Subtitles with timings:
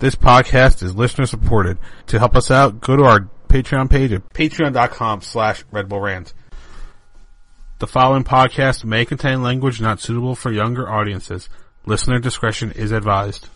[0.00, 1.76] This podcast is listener supported.
[2.06, 6.34] To help us out, go to our Patreon page at patreon.com slash Red Bull Rant.
[7.80, 11.48] The following podcast may contain language not suitable for younger audiences.
[11.84, 13.48] Listener discretion is advised.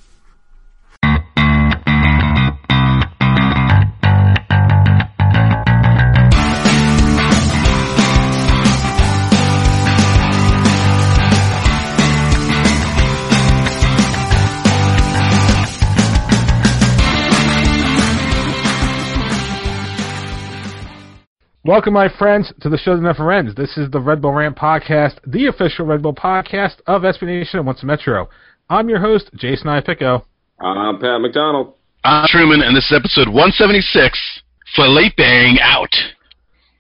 [21.73, 23.55] Welcome, my friends, to the show that never ends.
[23.55, 27.61] This is the Red Bull Rant Podcast, the official Red Bull podcast of SB Nation
[27.61, 28.29] and Once Metro.
[28.69, 30.23] I'm your host, Jason Iapicco.
[30.61, 31.73] I'm Pat McDonald.
[32.05, 34.43] I'm Truman, and this is episode 176,
[34.77, 35.19] Felipe
[35.63, 35.95] Out.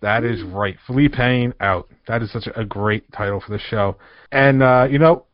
[0.02, 0.76] That is right.
[0.86, 1.18] Felipe
[1.58, 1.88] out.
[2.06, 3.96] That is such a great title for the show.
[4.30, 5.24] And, uh, you know,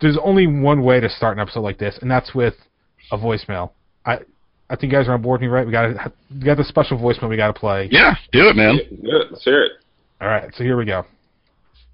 [0.00, 2.54] there's only one way to start an episode like this, and that's with
[3.12, 3.72] a voicemail.
[4.06, 4.20] I,
[4.74, 5.64] I think you guys are on board with me, right?
[5.64, 7.88] We got we got the special voicemail we got to play.
[7.92, 8.76] Yeah, do it, man.
[8.90, 9.26] Good.
[9.30, 9.72] Let's hear it.
[10.20, 11.04] All right, so here we go.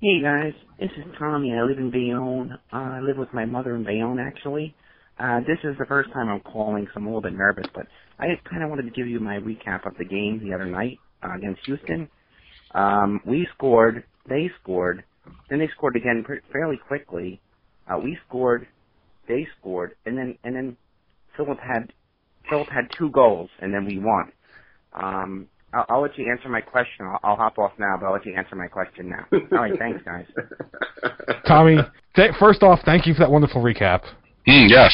[0.01, 1.53] Hey guys, this is Tommy.
[1.53, 2.59] I live in Bayonne.
[2.73, 4.75] Uh, I live with my mother in Bayonne, actually.
[5.19, 7.87] Uh, this is the first time I'm calling, so I'm a little bit nervous, but
[8.19, 10.65] I just kind of wanted to give you my recap of the game the other
[10.65, 12.09] night uh, against Houston.
[12.75, 15.05] Um, we scored, they scored,
[15.51, 17.43] then they scored again pr- fairly quickly.
[17.87, 18.67] Uh, we scored,
[19.29, 20.77] they scored, and then and then
[21.37, 21.93] Philip had
[22.51, 24.33] Philip had two goals, and then we won.
[24.93, 27.07] Um, I'll, I'll let you answer my question.
[27.07, 29.25] I'll, I'll hop off now, but I'll let you answer my question now.
[29.33, 30.27] All right, thanks, guys.
[31.47, 31.79] Tommy,
[32.17, 34.03] th- first off, thank you for that wonderful recap.
[34.47, 34.93] Mm, yes.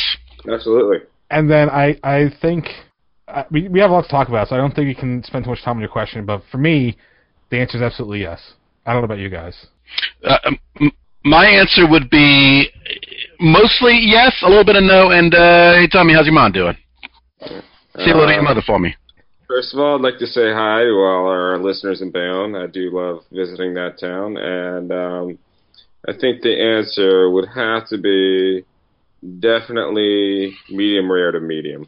[0.51, 0.99] Absolutely.
[1.31, 2.67] And then I, I think
[3.27, 5.23] uh, we we have a lot to talk about, so I don't think we can
[5.25, 6.25] spend too much time on your question.
[6.25, 6.97] But for me,
[7.51, 8.41] the answer is absolutely yes.
[8.85, 9.67] I don't know about you guys.
[10.23, 10.39] Uh,
[10.81, 10.93] m-
[11.25, 12.69] my answer would be
[13.41, 16.77] mostly yes, a little bit of no, and uh, hey, Tommy, how's your mom doing?
[17.41, 17.63] Say
[17.97, 18.95] hello to your mother for me.
[19.49, 22.55] First of all, I'd like to say hi to all our listeners in Bayonne.
[22.55, 25.39] I do love visiting that town, and um,
[26.09, 28.65] I think the answer would have to be
[29.39, 31.87] definitely medium rare to medium.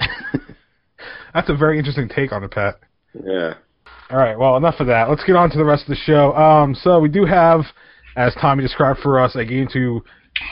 [1.35, 2.79] That's a very interesting take on it, Pat.
[3.15, 3.55] Yeah.
[4.11, 5.11] All right, well, enough of that.
[5.11, 6.33] Let's get on to the rest of the show.
[6.35, 7.63] Um, so we do have,
[8.17, 10.03] as Tommy described for us, a game to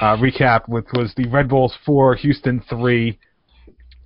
[0.01, 3.19] uh, recap, which was the Red Bulls four, Houston three.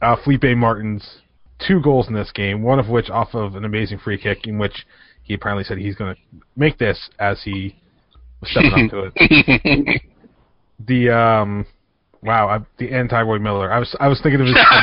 [0.03, 1.21] Uh, Felipe Martins
[1.67, 4.59] two goals in this game, one of which off of an amazing free kick, in
[4.59, 4.87] which
[5.23, 6.21] he apparently said he's going to
[6.57, 7.77] make this as he
[8.41, 10.03] was stepping up to it.
[10.87, 11.67] The um,
[12.23, 13.71] wow, I, the anti-Roy Miller.
[13.71, 14.63] I was I was thinking of his, name.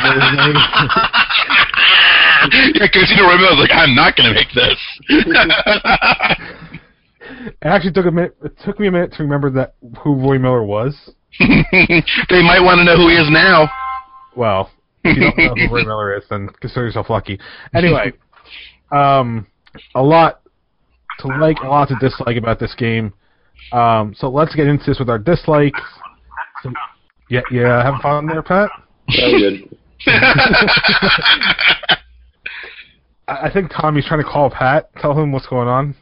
[2.75, 4.77] yeah, because you know, I was like, I'm not going to make this.
[7.29, 8.37] It actually took a minute.
[8.41, 10.95] It took me a minute to remember that who Roy Miller was.
[11.39, 13.69] they might want to know who he is now.
[14.35, 14.71] Well,
[15.15, 17.39] you don't know who Ray Miller is, then consider yourself lucky.
[17.73, 18.13] Anyway,
[18.91, 19.47] um,
[19.95, 20.41] a lot
[21.19, 23.13] to like, a lot to dislike about this game.
[23.71, 25.81] Um, so let's get into this with our dislikes.
[26.63, 26.71] So,
[27.29, 28.69] yeah, yeah, having fun there, Pat.
[29.15, 29.77] Very good.
[33.27, 35.95] I I think Tommy's trying to call Pat, tell him what's going on.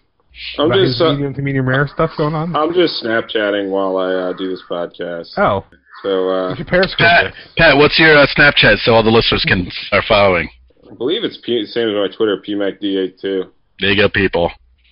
[0.60, 2.56] I'm just his uh, medium to medium rare stuff going on.
[2.56, 5.30] I'm just Snapchatting while I uh, do this podcast.
[5.38, 5.66] Oh,
[6.06, 7.34] So uh, you should Periscope Pat.
[7.58, 10.48] Pat, what's your uh, Snapchat so all the listeners can start following?
[10.86, 13.50] I believe it's P- same as my Twitter, PMACD82.
[13.80, 14.52] There you go, people.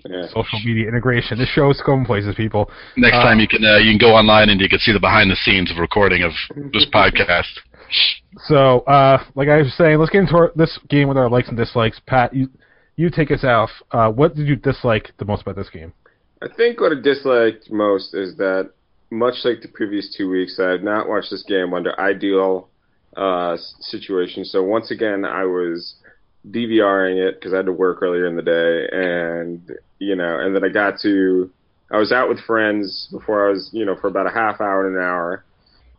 [0.09, 0.25] Yeah.
[0.27, 1.37] Social media integration.
[1.37, 2.69] This show is going places, people.
[2.97, 4.99] Next Uh, time you can uh, you can go online and you can see the
[4.99, 6.31] behind the scenes of recording of
[6.73, 7.53] this podcast.
[8.47, 11.47] So, uh, like I was saying, let's get into our, this game with our likes
[11.47, 12.01] and dislikes.
[12.07, 12.49] Pat, you
[12.95, 13.69] you take us off.
[13.91, 15.93] Uh, what did you dislike the most about this game?
[16.41, 18.71] I think what I disliked most is that,
[19.13, 22.69] much like the previous two weeks, I had not watched this game under ideal
[23.15, 24.51] uh, s- situations.
[24.51, 25.95] So once again, I was
[26.49, 29.61] DVRing it because I had to work earlier in the day, and
[29.99, 31.49] you know, and then I got to,
[31.91, 34.87] I was out with friends before I was, you know, for about a half hour
[34.87, 35.45] and an hour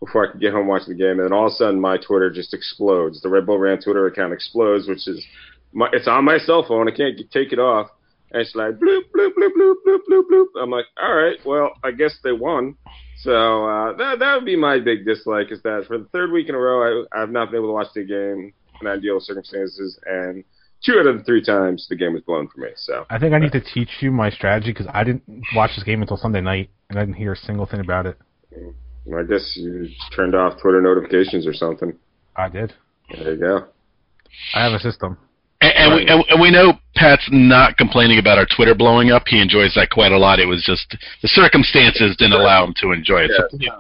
[0.00, 1.96] before I could get home watching the game, and then all of a sudden my
[1.96, 3.22] Twitter just explodes.
[3.22, 5.24] The Red Bull Rant Twitter account explodes, which is,
[5.72, 6.88] my, it's on my cell phone.
[6.88, 7.88] I can't take it off.
[8.32, 10.46] And it's like bloop bloop bloop bloop bloop bloop bloop.
[10.60, 12.76] I'm like, all right, well, I guess they won.
[13.18, 16.48] So uh, that that would be my big dislike is that for the third week
[16.48, 19.98] in a row, I I've not been able to watch the game in ideal circumstances,
[20.06, 20.44] and
[20.84, 22.68] two out of the three times the game was blown for me.
[22.76, 25.22] So I think I need to teach you my strategy because I didn't
[25.54, 28.18] watch this game until Sunday night and I didn't hear a single thing about it.
[28.54, 31.94] I guess you turned off Twitter notifications or something.
[32.36, 32.72] I did.
[33.10, 33.66] There you go.
[34.54, 35.18] I have a system.
[35.84, 39.24] And, and, we, and, and we know Pat's not complaining about our Twitter blowing up.
[39.26, 40.38] He enjoys that quite a lot.
[40.40, 43.30] It was just the circumstances didn't allow him to enjoy it.
[43.36, 43.70] So Yeah.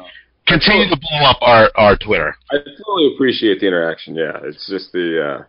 [0.46, 2.36] continue to blow up our our Twitter.
[2.50, 4.14] I totally appreciate the interaction.
[4.14, 5.44] Yeah, it's just the uh,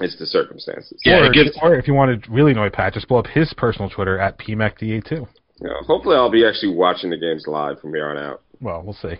[0.00, 1.00] it's the circumstances.
[1.04, 3.52] Yeah, or, gives- or if you want to really annoy Pat, just blow up his
[3.54, 5.10] personal Twitter at PMACDA2.
[5.10, 5.26] You
[5.68, 8.42] know, hopefully, I'll be actually watching the games live from here on out.
[8.60, 9.14] Well, we'll see.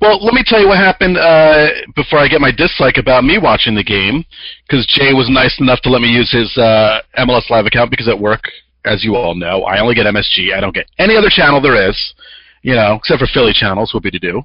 [0.00, 3.38] Well, let me tell you what happened uh, before I get my dislike about me
[3.38, 4.24] watching the game,
[4.66, 8.08] because Jay was nice enough to let me use his uh, MLS Live account because
[8.08, 8.42] at work,
[8.84, 10.54] as you all know, I only get MSG.
[10.54, 12.14] I don't get any other channel there is,
[12.62, 14.42] you know, except for Philly channels, would be to do.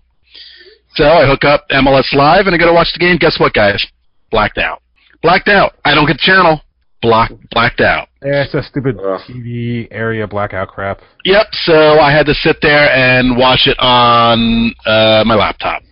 [0.95, 3.17] So I hook up MLS Live and I go to watch the game.
[3.17, 3.85] Guess what, guys?
[4.31, 4.81] Blacked out.
[5.21, 5.73] Blacked out.
[5.85, 6.61] I don't get the channel.
[7.01, 8.07] Block, blacked out.
[8.23, 9.21] Yeah, it's a stupid Ugh.
[9.29, 10.99] TV area blackout crap.
[11.25, 11.47] Yep.
[11.51, 15.83] So I had to sit there and watch it on uh, my laptop.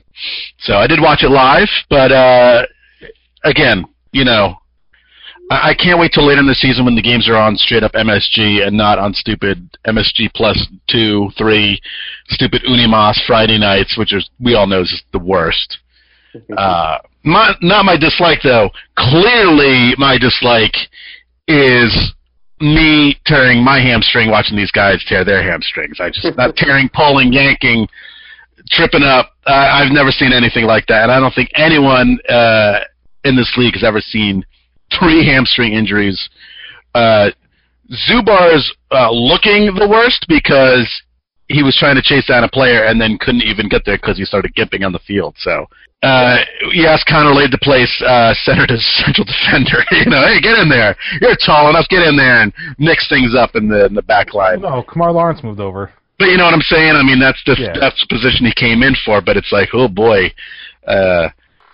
[0.60, 2.66] So I did watch it live, but uh,
[3.44, 4.56] again, you know,
[5.52, 7.84] I, I can't wait till later in the season when the games are on straight
[7.84, 11.80] up MSG and not on stupid MSG plus two, three,
[12.30, 15.80] stupid Unimas Friday nights, which is we all know is the worst.
[16.58, 18.70] Uh, my, not my dislike though.
[18.98, 20.76] Clearly, my dislike
[21.48, 22.14] is
[22.62, 26.00] me tearing my hamstring watching these guys tear their hamstrings.
[26.00, 27.88] I just not tearing, pulling, yanking,
[28.70, 29.32] tripping up.
[29.46, 32.80] Uh, I've never seen anything like that, and I don't think anyone uh,
[33.24, 34.46] in this league has ever seen
[34.98, 36.30] three hamstring injuries.
[36.94, 37.32] Uh,
[37.92, 40.90] Zubar's uh, looking the worst because
[41.48, 44.18] he was trying to chase down a player and then couldn't even get there because
[44.18, 45.36] he started gimping on the field.
[45.38, 45.68] So,
[46.04, 46.38] uh,
[46.74, 49.84] yes, Connor Lade to place uh, center to central defender.
[49.92, 50.96] you know, hey, get in there.
[51.22, 51.88] You're tall enough.
[51.90, 54.62] Get in there and mix things up in the in the back line.
[54.62, 55.92] No, Kemar Lawrence moved over.
[56.18, 56.96] But you know what I'm saying?
[56.96, 57.74] I mean, that's the Yeah.
[57.80, 59.22] that's the position he came in for.
[59.22, 60.32] But it's like, oh boy,
[60.88, 61.30] uh,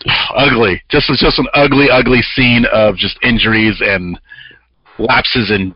[0.35, 0.81] ugly.
[0.89, 4.19] Just it's just an ugly, ugly scene of just injuries and
[4.97, 5.75] lapses in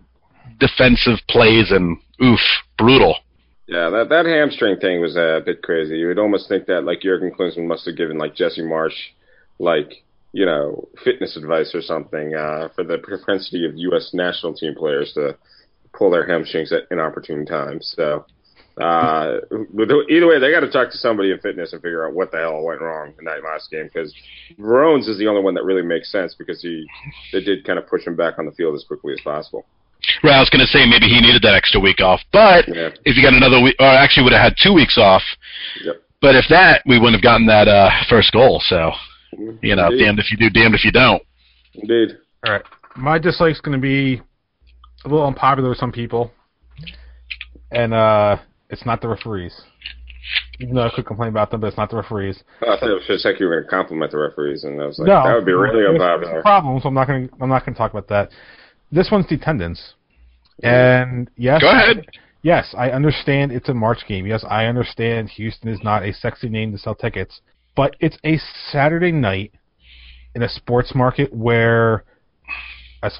[0.60, 2.40] defensive plays and oof,
[2.78, 3.18] brutal.
[3.68, 5.98] Yeah, that that hamstring thing was a bit crazy.
[5.98, 9.14] You would almost think that like Jurgen Klinsmann must have given like Jesse Marsch,
[9.58, 10.04] like
[10.34, 14.12] you know, fitness advice or something uh, for the propensity of U.S.
[14.14, 15.38] national team players to
[15.94, 17.94] pull their hamstrings at inopportune times.
[17.96, 18.26] So.
[18.78, 19.40] Uh,
[20.10, 22.38] either way, they got to talk to somebody in fitness and figure out what the
[22.38, 24.14] hell went wrong in that last game because
[24.60, 26.86] Verón's is the only one that really makes sense because he
[27.32, 29.66] they did kind of push him back on the field as quickly as possible.
[30.24, 32.90] Right, I was going to say maybe he needed that extra week off, but Yeah.
[33.06, 35.24] if he got another week, or actually would have had two weeks off.
[35.84, 35.96] Yep.
[36.22, 38.62] But if that, we wouldn't have gotten that uh, first goal.
[38.68, 38.92] So
[39.62, 40.04] you know, Indeed.
[40.06, 41.22] damned if you do, damned if you don't.
[41.74, 42.18] Indeed.
[42.46, 42.62] All right,
[42.96, 44.22] my dislike's going to be
[45.04, 46.32] a little unpopular with some people,
[47.72, 48.38] and uh,
[48.70, 49.60] it's not the referees.
[50.60, 52.42] Even though I could complain about them, but it's not the referees.
[52.66, 54.82] Oh, I thought it was just like you were going to compliment the referees, and
[54.82, 56.42] I was like, no, that would be really it's- It's a unpopular.
[56.42, 57.28] problem, so I'm not going.
[57.28, 58.32] to I'm not going to talk about that.
[58.92, 59.96] This one's the attendance,
[60.64, 62.06] and yes, Go ahead.
[62.44, 64.28] Yes, I understand it's a March game.
[64.28, 67.42] Yes, I understand Houston is not a sexy name to sell tickets,
[67.76, 68.38] but it's a
[68.72, 69.52] Saturday night
[70.36, 72.04] in a sports market where,
[73.02, 73.18] as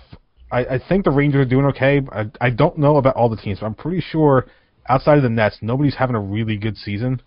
[0.52, 2.02] I, I think the Rangers are doing okay.
[2.12, 4.46] I, I don't know about all the teams, but I'm pretty sure
[4.88, 7.22] outside of the Nets, nobody's having a really good season.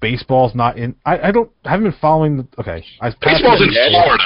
[0.00, 0.96] Baseball's not in.
[1.06, 1.50] I, I don't.
[1.64, 2.36] I haven't been following.
[2.38, 3.70] The, okay, I, Baseball's in.
[3.70, 4.24] Florida.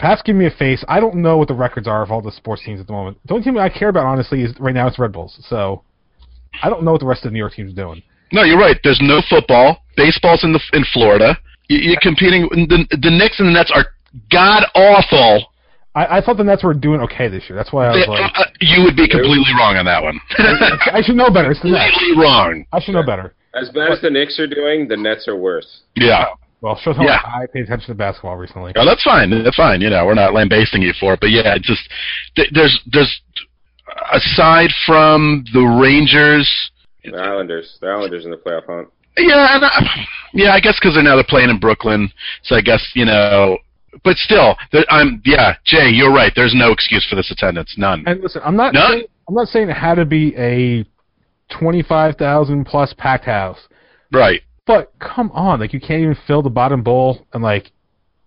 [0.00, 0.82] Pat's giving me a face.
[0.88, 3.18] I don't know what the records are of all the sports teams at the moment.
[3.26, 5.38] The only team I care about, honestly, is right now it's Red Bulls.
[5.48, 5.82] So
[6.62, 8.02] I don't know what the rest of the New York teams are doing.
[8.32, 8.76] No, you're right.
[8.82, 9.82] There's no football.
[9.96, 11.36] Baseball's in the in Florida.
[11.68, 12.48] You- You're competing.
[12.50, 13.86] The the Knicks and the Nets are
[14.32, 15.46] god awful.
[15.94, 17.56] I, I thought the Nets were doing okay this year.
[17.56, 20.20] That's why I was like, Uh, you would be completely wrong on that one.
[20.92, 21.50] I should know better.
[21.50, 21.90] It's the Nets.
[21.90, 22.64] completely wrong.
[22.72, 23.34] I should know better.
[23.54, 25.82] As bad as the Knicks are doing, the Nets are worse.
[25.96, 26.26] Yeah.
[26.62, 27.20] Well, shows how Yeah.
[27.24, 28.72] I pay attention to basketball recently.
[28.76, 29.30] Oh, that's fine.
[29.42, 29.80] That's fine.
[29.80, 31.88] You know, we're not lambasting you for it, but yeah, it's just
[32.36, 33.20] th- there's there's
[34.12, 36.48] aside from the Rangers.
[37.04, 38.88] The Islanders, the Islanders in the playoff hunt.
[39.16, 42.10] Yeah, and I, yeah, I guess because they're now they're playing in Brooklyn,
[42.42, 43.58] so I guess you know.
[44.04, 46.32] But still, there, I'm yeah, Jay, you're right.
[46.36, 48.04] There's no excuse for this attendance, none.
[48.06, 48.90] And listen, I'm not None?
[48.92, 50.84] saying, I'm not saying it had to be a
[51.52, 53.58] twenty five thousand plus packed house,
[54.12, 54.42] Right.
[54.70, 57.72] But come on, like you can't even fill the bottom bowl and like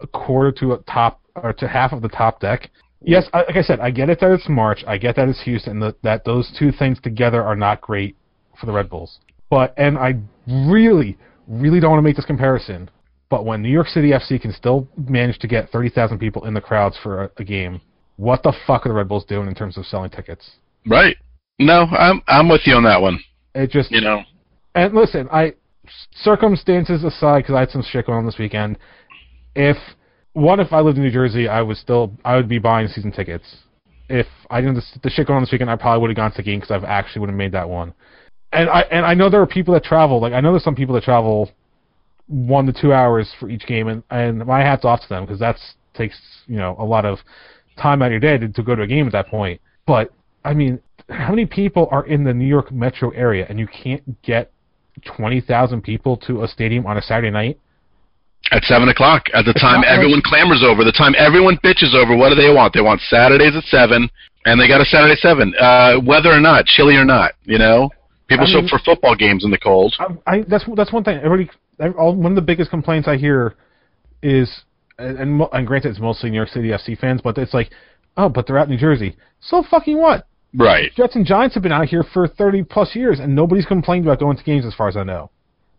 [0.02, 2.70] a quarter to a top or to half of the top deck.
[3.02, 4.84] Yes, I, like I said, I get it that it's March.
[4.86, 5.80] I get that it's Houston.
[5.80, 8.18] That that those two things together are not great
[8.60, 9.20] for the Red Bulls.
[9.50, 12.90] But and I really, really don't want to make this comparison.
[13.30, 16.54] But when New York City FC can still manage to get thirty thousand people in
[16.54, 17.80] the crowds for a, a game,
[18.18, 20.58] what the fuck are the Red Bulls doing in terms of selling tickets?
[20.86, 21.16] Right.
[21.58, 23.24] No, I'm I'm with you on that one.
[23.56, 24.24] It just You know.
[24.76, 25.54] and listen, I
[26.12, 28.78] circumstances aside, because I had some shit going on this weekend.
[29.56, 29.78] If
[30.34, 33.12] one, if I lived in New Jersey, I would still, I would be buying season
[33.12, 33.46] tickets.
[34.10, 36.32] If I didn't the, the shit going on this weekend, I probably would have gone
[36.32, 37.94] to the game because I've actually would have made that one.
[38.52, 40.22] And I and I know there are people that travel.
[40.22, 41.52] Like I know there's some people that travel
[42.28, 45.40] one to two hours for each game, and and my hats off to them because
[45.40, 47.20] that's takes you know a lot of
[47.78, 49.60] time out of your day to, to go to a game at that point.
[49.88, 50.12] But
[50.46, 54.22] I mean, how many people are in the New York metro area, and you can't
[54.22, 54.52] get
[55.06, 57.60] twenty thousand people to a stadium on a Saturday night?
[58.52, 61.58] At seven o'clock, at the It's time not like- everyone clamors over, the time everyone
[61.64, 62.74] bitches over, what do they want?
[62.74, 64.10] They want Saturdays at seven,
[64.46, 67.32] and they got a Saturday seven, uh, whether or not, chilly or not.
[67.46, 67.90] You know,
[68.28, 69.96] people I show mean- up for football games in the cold.
[70.00, 71.18] I, I that's that's one thing.
[71.24, 73.56] Everybody, every- all, one of the biggest complaints I hear
[74.22, 74.50] is,
[75.00, 77.72] and and granted, it's mostly New York City FC fans, but it's like,
[78.18, 79.16] oh, but they're out in New Jersey.
[79.40, 80.28] So fucking what?
[80.56, 80.92] Right.
[80.96, 84.20] Jets and Giants have been out here for thirty plus years, and nobody's complained about
[84.20, 85.32] going to games, as far as I know.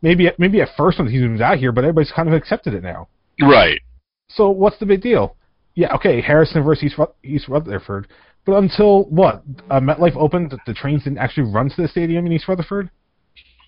[0.03, 2.75] Maybe at- maybe at first when he was out here, but everybody's kind of accepted
[2.75, 3.09] it now.
[3.41, 3.81] Right.
[4.29, 5.37] So what's the big deal?
[5.75, 8.09] Yeah, okay, Harrison versus East, East Rutherford,
[8.45, 9.43] but until what?
[9.71, 12.91] Uh, MetLife opened, the trains didn't actually run to the stadium in East Rutherford.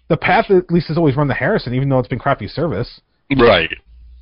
[0.08, 3.00] The path at least has always run to Harrison, even though it's been crappy service.
[3.36, 3.70] Right.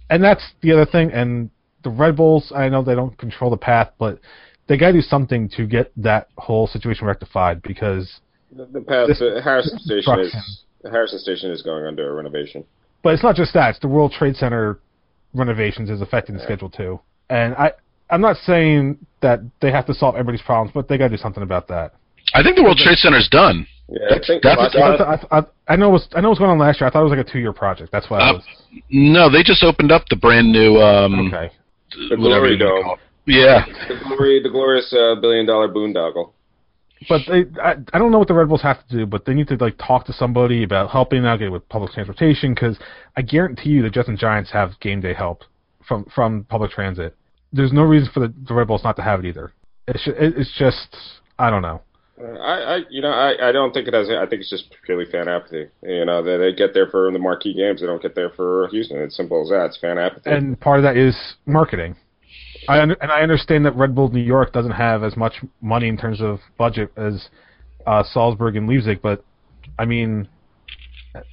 [0.08, 1.12] And that's the other thing.
[1.12, 1.50] And
[1.82, 4.18] the Red Bulls, I know they don't control the path, but
[4.66, 8.20] they got to do something to get that whole situation rectified because.
[8.54, 12.14] The, the path This- to Harrison Station is the Harrison Station is going under a
[12.14, 12.64] renovation.
[13.02, 14.78] But it's not just that; it's the World Trade Center
[15.34, 17.00] renovations is affecting the schedule too.
[17.30, 17.72] And I,
[18.10, 21.22] I'm not saying that they have to solve everybody's problems, but they got to do
[21.22, 21.94] something about that.
[22.34, 23.66] I think the World Trade Center's done.
[23.88, 26.50] Yeah, I That's- think that's- I- I- know it was I know it was going
[26.50, 26.88] on last year.
[26.88, 27.90] I thought it was like a two year project.
[27.92, 28.44] That's why I Uh, was
[28.90, 31.50] No, they just opened up the brand new um okay.
[32.08, 32.96] The Glory Dome.
[33.24, 33.68] Call it.
[33.68, 33.88] Yeah.
[33.88, 36.32] the glory, the glorious uh, billion dollar boondoggle.
[37.08, 39.34] But they, I, I don't know what the Red Bulls have to do, but they
[39.34, 42.78] need to like talk to somebody about helping out get with public transportation because
[43.16, 45.42] I guarantee you the Jets and Giants have game day help
[45.86, 47.16] from from public transit.
[47.52, 49.52] There's no reason for the, the Red Bulls not to have it either.
[49.86, 50.96] It's ju- it, it's just
[51.38, 51.82] I don't know.
[52.18, 54.08] Uh, I, I, you know, I, I don't think it has.
[54.08, 55.66] I think it's just purely fan apathy.
[55.82, 57.80] You know, they, they get there for the marquee games.
[57.80, 58.98] They don't get there for Houston.
[58.98, 59.66] It's simple as that.
[59.66, 60.30] It's fan apathy.
[60.30, 61.96] and part of that is marketing.
[62.68, 65.88] I under, and I understand that Red Bull New York doesn't have as much money
[65.88, 67.28] in terms of budget as
[67.86, 69.24] uh, Salzburg and Leipzig, but
[69.78, 70.28] I mean,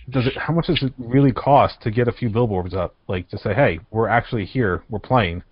[0.10, 0.38] does it?
[0.38, 2.96] How much does it really cost to get a few billboards up?
[3.08, 5.44] Like to say, hey, we're actually here, we're playing.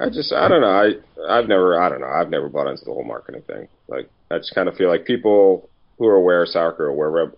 [0.00, 0.68] I just, I don't know.
[0.68, 2.08] I, I've never, I don't know.
[2.08, 3.68] I've never bought into the whole marketing thing.
[3.86, 7.10] Like, I just kind of feel like people who are aware of soccer, are aware
[7.10, 7.32] Red,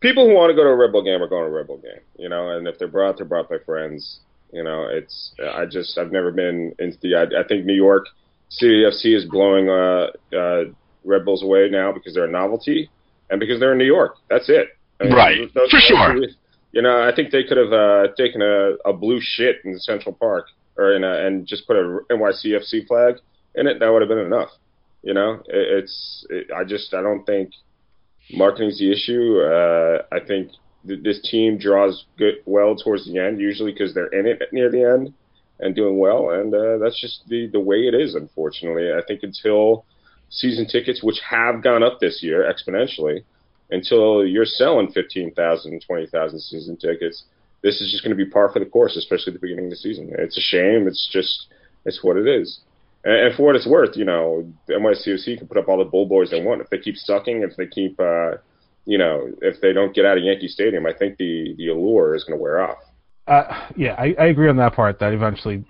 [0.00, 1.68] people who want to go to a Red Bull game are going to a Red
[1.68, 2.00] Bull game.
[2.18, 4.20] You know, and if they're brought, they're brought by friends.
[4.52, 7.14] You know, it's, I just, I've never been into the.
[7.16, 8.06] I, I think New York
[8.48, 10.64] City FC is blowing uh, uh,
[11.04, 12.90] Red Bulls away now because they're a novelty
[13.30, 14.16] and because they're in New York.
[14.30, 14.68] That's it.
[15.00, 15.38] I mean, Right.
[15.54, 15.96] those- For those sure.
[15.98, 16.16] are-
[16.72, 20.14] You know, I think they could have uh, taken a, a blue shit in Central
[20.14, 23.16] Park or in a, and just put a NYCFC flag
[23.54, 23.80] in it.
[23.80, 24.50] That would have been enough.
[25.02, 26.26] You know, it, it's.
[26.30, 27.50] It, I just I don't think
[28.32, 29.40] marketing's the issue.
[29.40, 30.50] Uh, I think
[30.86, 34.70] th- this team draws good well towards the end, usually because they're in it near
[34.70, 35.14] the end
[35.60, 38.14] and doing well, and uh, that's just the the way it is.
[38.14, 39.84] Unfortunately, I think until
[40.30, 43.24] season tickets, which have gone up this year exponentially,
[43.70, 47.24] until you're selling 15,000, 20,000 season tickets,
[47.62, 49.70] this is just going to be par for the course, especially at the beginning of
[49.70, 50.10] the season.
[50.18, 50.86] It's a shame.
[50.86, 51.48] It's just,
[51.84, 52.60] it's what it is.
[53.04, 56.30] And, for what it's worth, you know, NYCFC can put up all the bull boys
[56.30, 56.60] they want.
[56.60, 58.36] If they keep sucking, if they keep, uh,
[58.88, 62.14] you know, if they don't get out of Yankee Stadium, I think the, the allure
[62.14, 62.78] is going to wear off.
[63.26, 64.98] Uh, yeah, I, I agree on that part.
[64.98, 65.62] That eventually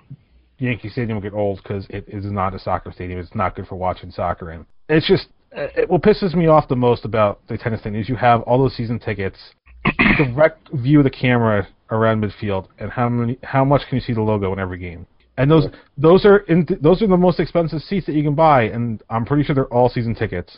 [0.59, 3.19] Yankee Stadium will get old because it is not a soccer stadium.
[3.19, 4.65] It's not good for watching soccer in.
[4.89, 8.09] It's just uh, it, what pisses me off the most about the tennis thing is
[8.09, 9.37] you have all those season tickets,
[10.17, 14.13] direct view of the camera around midfield, and how many how much can you see
[14.13, 15.09] the logo in every game?
[15.37, 18.63] And those those are in, those are the most expensive seats that you can buy,
[18.63, 20.57] and I'm pretty sure they're all season tickets.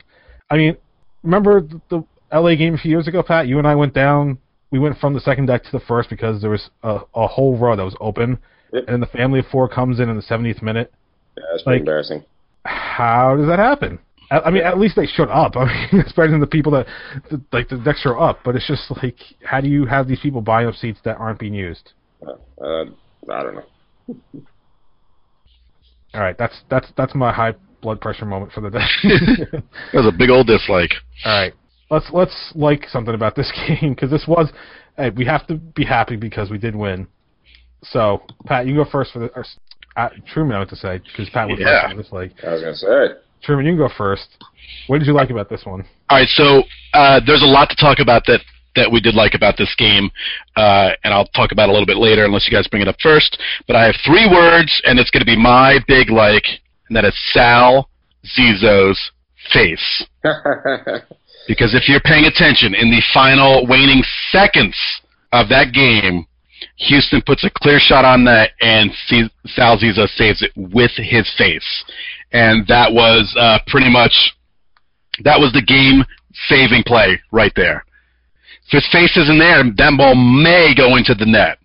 [0.51, 0.77] I mean,
[1.23, 3.47] remember the, the LA game a few years ago, Pat?
[3.49, 4.39] You and I went down.
[4.71, 7.57] We went from the second deck to the first because there was a, a whole
[7.59, 8.39] row that was open,
[8.73, 8.85] Yep.
[8.89, 10.93] and the family of four comes in in the 70th minute.
[11.37, 12.25] Yeah, it's pretty Like- embarrassing.
[12.67, 13.99] How does that happen?
[14.31, 15.57] I, I mean, at least they showed up.
[15.57, 16.87] I mean, it's better than the people that,
[17.31, 18.41] that like the decks show up.
[18.45, 21.39] But it's just like, how do you have these people buying up seats that aren't
[21.41, 21.93] being used?
[22.25, 22.33] Uh,
[22.63, 22.85] uh,
[23.31, 23.65] I don't know.
[26.15, 28.87] All right, that's that's that's my high blood pressure moment for the day.
[29.93, 30.91] That was a big old dislike.
[31.25, 31.55] All right,
[31.91, 34.51] let's let's like something about this game because this was.
[34.97, 37.07] Hey, we have to be happy because we did win.
[37.83, 39.27] So, Pat, you can go first for the.
[39.35, 39.45] Or,
[39.97, 41.83] uh, Truman, I meant to say because Pat was Yeah.
[41.83, 42.33] first on this like.
[42.45, 43.21] I was going to say.
[43.43, 44.29] Truman, you can go first.
[44.87, 45.85] What did you like about this one?
[46.11, 46.63] All right, so
[46.95, 48.41] uh, there's a lot to talk about that
[48.77, 50.11] that we did like about this game,
[50.57, 52.87] uh, and I'll talk about it a little bit later, unless you guys bring it
[52.89, 53.41] up first.
[53.67, 56.45] But I have three words, and it's going to be my big like,
[56.89, 57.89] and that is Sal
[58.39, 59.11] Zizzo's
[59.53, 60.05] face.
[61.51, 64.77] Because if you're paying attention in the final waning seconds
[65.33, 66.25] of that game,
[66.77, 71.29] Houston puts a clear shot on net, and C- Sal Zizzo saves it with his
[71.37, 71.85] face,
[72.31, 74.13] and that was uh, pretty much
[75.25, 76.05] that was the game
[76.47, 77.85] saving play right there.
[78.67, 81.59] If his face isn't there, that ball may go into the net.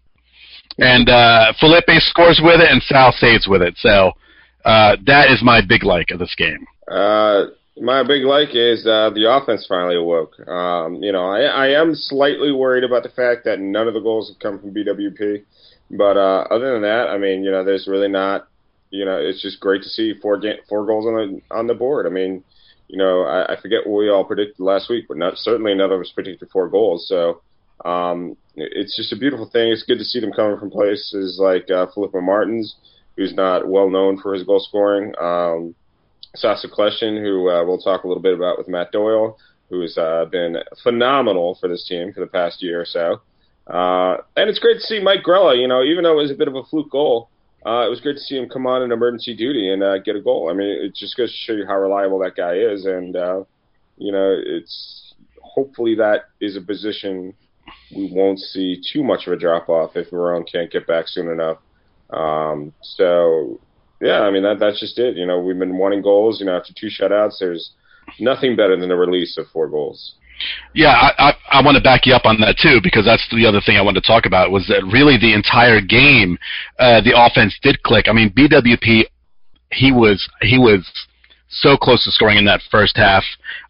[0.79, 3.75] And uh, Felipe scores with it, and Sal saves with it.
[3.77, 4.13] So
[4.65, 6.65] uh, that is my big like of this game.
[6.89, 7.45] Uh,
[7.77, 10.39] my big like is uh, the offense finally awoke.
[10.47, 13.99] Um, you know, I, I am slightly worried about the fact that none of the
[13.99, 15.43] goals have come from BWP,
[15.91, 18.47] but uh, other than that, I mean, you know, there's really not.
[18.91, 22.05] You know, it's just great to see four four goals on the on the board.
[22.05, 22.43] I mean,
[22.87, 25.91] you know, I, I forget what we all predicted last week, but not certainly none
[25.91, 27.07] of us predicted four goals.
[27.09, 27.41] So
[27.83, 29.71] um, it's just a beautiful thing.
[29.71, 32.75] It's good to see them coming from places like uh, Felipe Martins,
[33.17, 35.13] who's not well known for his goal scoring.
[35.19, 35.75] Um,
[36.37, 39.37] Sacha Kljestan, who uh, we'll talk a little bit about with Matt Doyle,
[39.69, 43.21] who has uh, been phenomenal for this team for the past year or so.
[43.67, 46.35] Uh, and it's great to see Mike Grella, you know, even though it was a
[46.35, 47.29] bit of a fluke goal,
[47.65, 50.15] uh, it was great to see him come on in emergency duty and uh, get
[50.15, 50.49] a goal.
[50.51, 52.85] I mean, it just goes to show you how reliable that guy is.
[52.85, 53.43] And, uh,
[53.97, 57.33] you know, it's hopefully that is a position
[57.95, 61.29] we won't see too much of a drop off if Verón can't get back soon
[61.29, 61.57] enough.
[62.11, 63.59] Um, so
[64.05, 65.17] yeah, I mean that that's just it.
[65.17, 66.39] You know, we've been wanting goals.
[66.39, 67.71] You know, after two shutouts, there's
[68.19, 70.15] nothing better than the release of four goals.
[70.73, 73.45] Yeah, I, I, I want to back you up on that too because that's the
[73.45, 76.37] other thing I wanted to talk about was that really the entire game,
[76.77, 78.07] uh, the offense did click.
[78.07, 79.05] I mean, BWP,
[79.71, 80.85] he was he was
[81.49, 83.23] so close to scoring in that first half,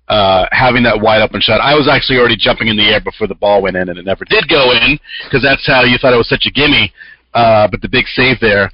[0.07, 1.61] uh, having that wide open shot.
[1.61, 4.05] I was actually already jumping in the air before the ball went in, and it
[4.05, 6.91] never did go in because that's how you thought it was such a gimme.
[7.35, 8.71] Uh, but the big save there.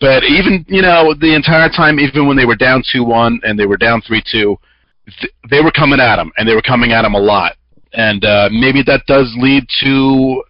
[0.00, 3.58] But even you know the entire time, even when they were down two one and
[3.58, 4.58] they were down three two,
[5.20, 7.56] th- they were coming at him and they were coming at him a lot.
[7.92, 10.42] And uh, maybe that does lead to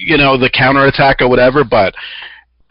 [0.00, 1.64] you know the counterattack or whatever.
[1.64, 1.94] But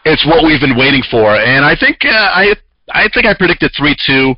[0.05, 1.35] it's what we've been waiting for.
[1.35, 2.55] And I think uh, I
[2.91, 4.35] I think I predicted three two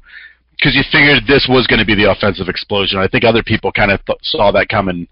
[0.58, 3.00] because you figured this was going to be the offensive explosion.
[3.00, 5.08] I think other people kind of th- saw that coming.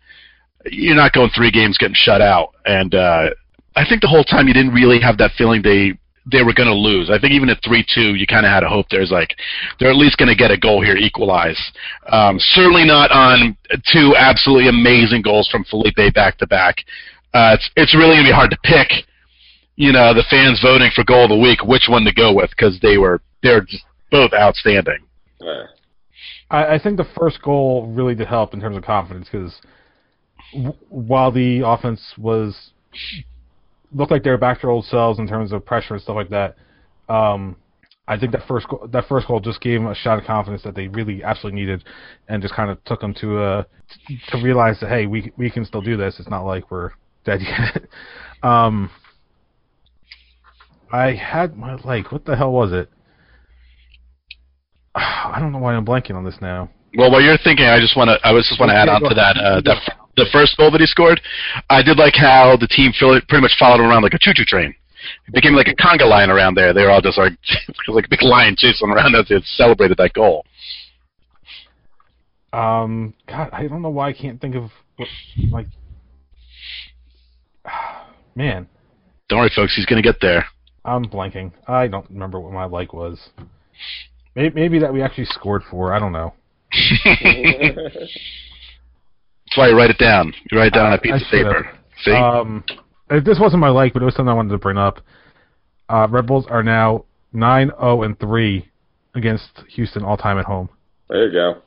[0.65, 3.29] You're not going three games getting shut out, and uh,
[3.75, 5.93] I think the whole time you didn't really have that feeling they
[6.31, 7.09] they were going to lose.
[7.09, 8.87] I think even at three two, you kind of had a hope.
[8.89, 9.35] There's like
[9.79, 11.59] they're at least going to get a goal here, equalize.
[12.11, 13.57] Um, certainly not on
[13.91, 16.77] two absolutely amazing goals from Felipe back to back.
[17.33, 19.05] Uh, it's it's really going to be hard to pick.
[19.75, 22.49] You know, the fans voting for goal of the week, which one to go with
[22.51, 24.99] because they were they're just both outstanding.
[26.49, 29.53] I, I think the first goal really did help in terms of confidence because
[30.53, 32.71] w- while the offense was
[33.93, 36.29] looked like they're back to their old selves in terms of pressure and stuff like
[36.29, 36.55] that,
[37.09, 37.55] um,
[38.07, 40.63] I think that first goal, that first goal just gave them a shot of confidence
[40.63, 41.83] that they really absolutely needed,
[42.29, 43.63] and just kind of took them to uh
[44.29, 46.15] to realize that hey, we we can still do this.
[46.19, 46.91] It's not like we're
[47.25, 47.41] dead
[47.73, 47.83] yet.
[48.43, 48.89] um,
[50.91, 52.89] I had my like, what the hell was it?
[54.95, 56.69] I don't know why I'm blanking on this now.
[56.97, 59.01] Well, while you're thinking, I just want to I was just want to add on
[59.01, 61.21] to that uh, that the first goal that he scored.
[61.69, 64.75] I did like how the team pretty much followed him around like a choo-choo train.
[65.27, 66.73] It became like a conga line around there.
[66.73, 67.33] They were all just like
[67.87, 70.43] like a big lion chasing around as they celebrated that goal.
[72.51, 75.07] Um, God, I don't know why I can't think of what,
[75.51, 75.67] like,
[78.35, 78.67] man,
[79.29, 79.75] Don't worry, folks.
[79.75, 80.45] He's going to get there.
[80.83, 81.51] I'm blanking.
[81.67, 83.19] I don't remember what my like was.
[84.35, 85.93] Maybe, maybe that we actually scored for.
[85.93, 86.33] I don't know.
[89.57, 90.33] That's why you write it down.
[90.51, 91.67] You write it down on a piece I of paper.
[92.03, 92.03] should've.
[92.03, 92.11] See?
[92.11, 92.63] Um,
[93.09, 94.99] uh, this wasn't my like, but it was something I wanted to bring up.
[95.89, 98.69] Uh, Red Bulls are now nine zero and three
[99.15, 100.69] against Houston all time at home.
[101.09, 101.61] There you go.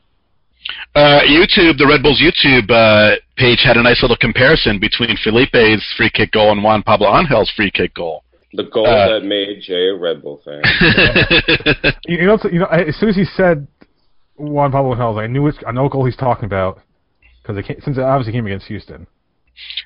[0.95, 5.93] Uh, YouTube, the Red Bulls YouTube uh, page had a nice little comparison between Felipe's
[5.97, 8.23] free kick goal and Juan Pablo Angel's free kick goal.
[8.53, 10.63] The goal Uh, that made Jay a Red Bull fan.
[12.07, 12.67] You, you know, you know.
[12.67, 13.67] As soon as he said
[14.37, 16.81] Juan Pablo Hell, I knew it's, I know what goal he's talking about
[17.43, 19.07] because it came, since it obviously came against Houston.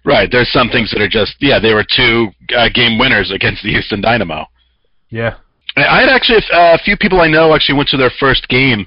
[0.05, 0.29] right.
[0.31, 1.59] There's some things that are just yeah.
[1.59, 4.47] They were two uh, game winners against the Houston Dynamo.
[5.11, 5.37] Yeah.
[5.77, 8.87] I had actually uh, a few people I know actually went to their first game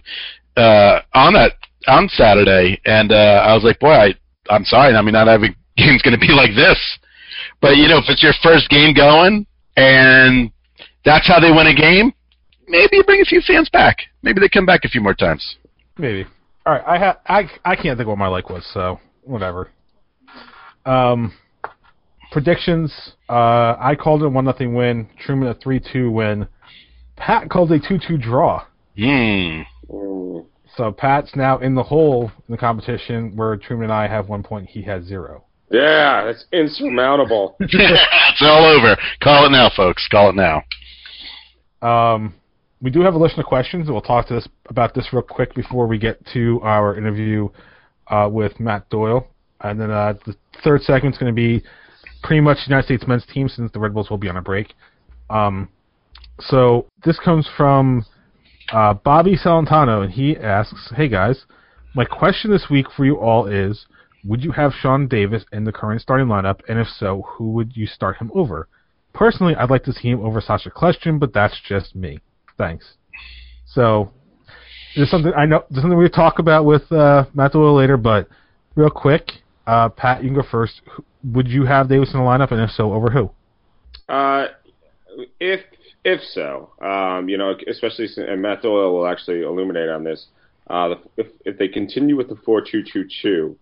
[0.56, 1.54] uh, on that
[1.88, 4.14] on Saturday, and uh, I was like, boy, I
[4.50, 4.96] I'm sorry.
[4.96, 6.80] I mean, not every game's going to be like this,
[7.62, 10.52] but you know, if it's your first game going and
[11.06, 12.12] that's how they win a game,
[12.68, 13.98] maybe you bring a few fans back.
[14.24, 15.58] Maybe they come back a few more times.
[15.98, 16.26] Maybe.
[16.68, 19.72] All right, I ha- I I can't think what my like was, so whatever.
[20.86, 21.34] Um,
[22.34, 23.14] predictions.
[23.30, 25.08] Uh, I called it a one nothing win.
[25.26, 26.46] Truman a three two win.
[27.16, 28.66] Pat called a two two draw.
[28.98, 29.66] Mm.
[30.76, 34.44] So Pat's now in the hole in the competition, where Truman and I have one
[34.44, 34.68] point.
[34.68, 35.46] He has zero.
[35.72, 37.56] Yeah, that's insurmountable.
[37.62, 38.98] it's all over.
[39.22, 40.06] Call it now, folks.
[40.12, 40.64] Call it now.
[41.82, 42.34] Um,
[42.82, 43.88] we do have a listener questions.
[43.88, 47.50] And we'll talk to this about this real quick before we get to our interview
[48.08, 49.28] uh, with Matt Doyle,
[49.62, 51.64] and then uh, the third segment is going to be
[52.24, 54.74] pretty much United States men's team since the Red Bulls will be on a break.
[55.30, 55.70] Um,
[56.40, 58.06] so this comes from
[58.72, 61.46] uh, Bobby Salentano, and he asks, "Hey guys,
[61.96, 63.86] my question this week for you all is."
[64.26, 67.78] Would you have Sean Davis in the current starting lineup, and if so, who would
[67.78, 68.68] you start him over?
[69.14, 72.20] Personally, I'd like to see him over Sacha Kljestan, but that's just me.
[72.58, 72.94] Thanks.
[73.66, 74.12] So,
[74.96, 75.64] there's something I know.
[75.70, 78.28] There's something we talk about with uh, Matt Doyle later, but
[78.76, 79.32] real quick,
[79.66, 80.82] uh, Pat, you can go first.
[81.24, 83.30] Would you have Davis in the lineup, and if so, over who?
[84.10, 84.48] Uh,
[85.40, 85.62] if
[86.04, 90.28] if so, um, you know, especially and Matt Doyle will actually illuminate on this.
[90.70, 93.58] Uh, if if they continue with the four two two two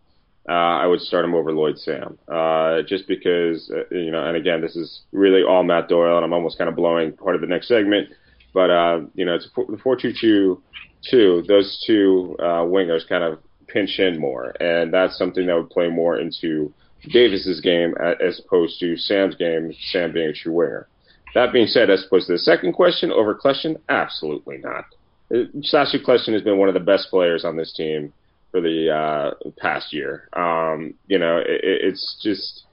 [0.48, 4.28] uh, I would start him over Lloyd Sam, uh, just because uh, you know.
[4.28, 7.34] And again, this is really all Matt Doyle, and I'm almost kind of blowing part
[7.34, 8.10] of the next segment.
[8.56, 10.58] But uh, you know, it's the four two.
[11.46, 15.90] Those two uh, wingers kind of pinch in more, and that's something that would play
[15.90, 16.74] more into
[17.12, 19.74] Davis's game as opposed to Sam's game.
[19.92, 20.88] Sam being a true winger.
[21.34, 24.86] That being said, as opposed to the second question over Kljestan, absolutely not.
[25.64, 28.14] Sacha Kljestan has been one of the best players on this team
[28.52, 30.30] for the uh, past year.
[30.32, 32.64] Um, you know, it, it's just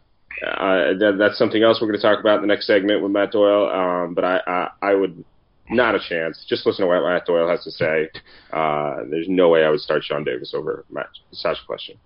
[0.47, 3.11] uh, that, that's something else we're going to talk about in the next segment with
[3.11, 3.69] Matt Doyle.
[3.69, 5.25] Um, but I, I, I would
[5.71, 6.45] not a chance.
[6.49, 8.11] Just listen to what Matt Doyle has to say.
[8.53, 11.97] Uh, there's no way I would start Sean Davis over Matt Sacha Kljestan.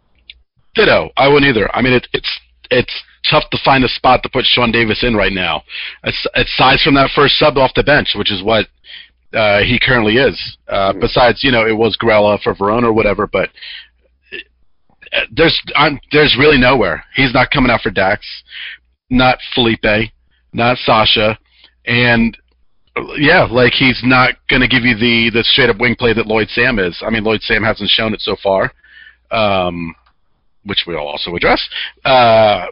[0.74, 1.10] Ditto.
[1.16, 1.74] I wouldn't either.
[1.74, 2.40] I mean, it, it's
[2.70, 5.62] it's tough to find a spot to put Sean Davis in right now.
[6.04, 8.66] It's, aside from that first sub off the bench, which is what
[9.32, 10.58] uh, he currently is.
[10.68, 11.00] Uh, mm-hmm.
[11.00, 13.50] Besides, you know, it was Grella for Verona or whatever, but
[14.32, 17.04] uh, there's I'm, there's really nowhere.
[17.14, 18.24] He's not coming out for Dax,
[19.10, 20.10] not Felipe,
[20.52, 21.38] not Sacha,
[21.86, 22.36] and
[23.16, 26.26] yeah, like he's not going to give you the the straight up wing play that
[26.26, 27.02] Lloyd Sam is.
[27.04, 28.72] I mean, Lloyd Sam hasn't shown it so far,
[29.30, 29.94] um,
[30.64, 31.66] which we'll also address.
[32.04, 32.66] Uh,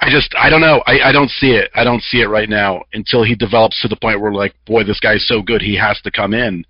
[0.00, 0.82] I just I don't know.
[0.86, 1.70] I, I don't see it.
[1.74, 4.84] I don't see it right now until he develops to the point where like, boy,
[4.84, 6.64] this guy's so good he has to come in.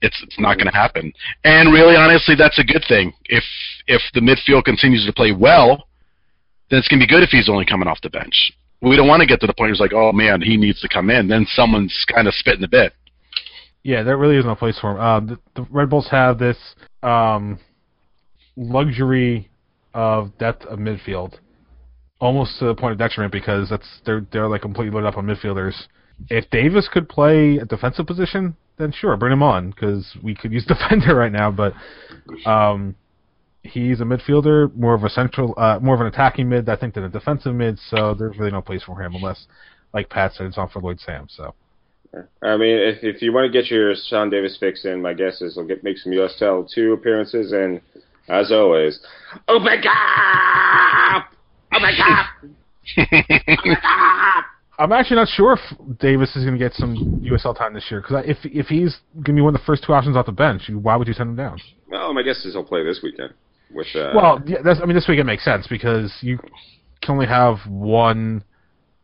[0.00, 1.12] It's it's not going to happen.
[1.44, 3.12] And really, honestly, that's a good thing.
[3.26, 3.44] If
[3.86, 5.86] if the midfield continues to play well,
[6.70, 8.52] then it's going to be good if he's only coming off the bench.
[8.84, 10.80] We don't want to get to the point where it's like, oh man, he needs
[10.82, 11.28] to come in.
[11.28, 12.92] Then someone's kind of spitting a bit.
[13.82, 15.00] Yeah, there really is no place for him.
[15.00, 16.56] Uh, the, the Red Bulls have this
[17.02, 17.58] um,
[18.56, 19.50] luxury
[19.92, 21.34] of depth of midfield
[22.20, 25.26] almost to the point of detriment because that's they're they're like completely loaded up on
[25.26, 25.74] midfielders.
[26.30, 30.52] If Davis could play a defensive position, then sure, bring him on because we could
[30.52, 31.50] use defender right now.
[31.50, 31.74] But
[32.46, 32.94] um,
[33.64, 36.94] he's a midfielder, more of a central, uh, more of an attacking mid, I think,
[36.94, 37.78] than a defensive mid.
[37.90, 39.46] So there's really no place for him unless,
[39.92, 41.26] like Pat said, it's on for Lloyd Sam.
[41.28, 41.54] So.
[42.42, 45.40] I mean, if if you want to get your Sean Davis fix in, my guess
[45.42, 47.80] is he'll get make some USL two appearances, and
[48.28, 49.00] as always,
[49.48, 51.24] oh my god!
[51.72, 52.26] Oh my god!
[54.78, 58.00] I'm actually not sure if Davis is going to get some USL time this year
[58.00, 60.32] because if if he's going to be one of the first two options off the
[60.32, 61.60] bench, why would you send him down?
[61.88, 63.34] Well, my guess is he'll play this weekend.
[63.72, 66.38] With uh, well, yeah, that's, I mean, this week it makes sense because you
[67.02, 68.44] can only have one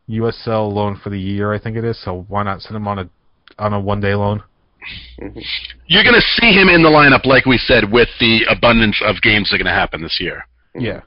[0.09, 2.01] USL loan for the year, I think it is.
[2.03, 3.09] So why not send him on a
[3.59, 4.43] on a one day loan?
[5.19, 9.21] You're going to see him in the lineup, like we said, with the abundance of
[9.21, 10.45] games that are going to happen this year.
[10.73, 11.01] Yeah.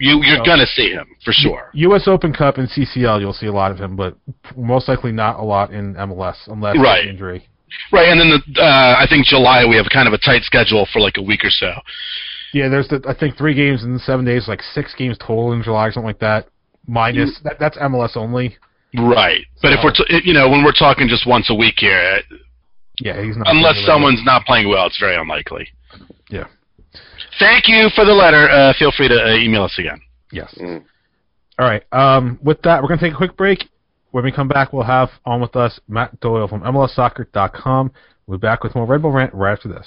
[0.00, 1.70] You you're so, gonna see him for sure.
[1.74, 2.06] U.S.
[2.06, 4.16] Open Cup and CCL, you'll see a lot of him, but
[4.56, 7.06] most likely not a lot in MLS unless right.
[7.06, 7.48] injury.
[7.92, 10.86] Right, and then the, uh, I think July we have kind of a tight schedule
[10.92, 11.72] for like a week or so.
[12.54, 15.62] Yeah, there's the, I think three games in seven days, like six games total in
[15.62, 16.48] July, something like that.
[16.86, 18.56] Minus you, that, that's MLS only.
[18.96, 22.20] Right, but if we're t- you know when we're talking just once a week here,
[23.00, 23.46] yeah, he's not.
[23.48, 25.68] Unless someone's not playing well, it's very unlikely.
[26.30, 26.46] Yeah.
[27.38, 28.48] Thank you for the letter.
[28.48, 30.00] Uh, feel free to uh, email us again.
[30.32, 30.54] Yes.
[30.60, 30.82] Mm.
[31.58, 31.82] All right.
[31.92, 33.64] Um, with that, we're going to take a quick break.
[34.10, 37.92] When we come back, we'll have on with us Matt Doyle from MLSsoccer.com.
[38.26, 39.86] We'll be back with more Red Bull Rant right after this.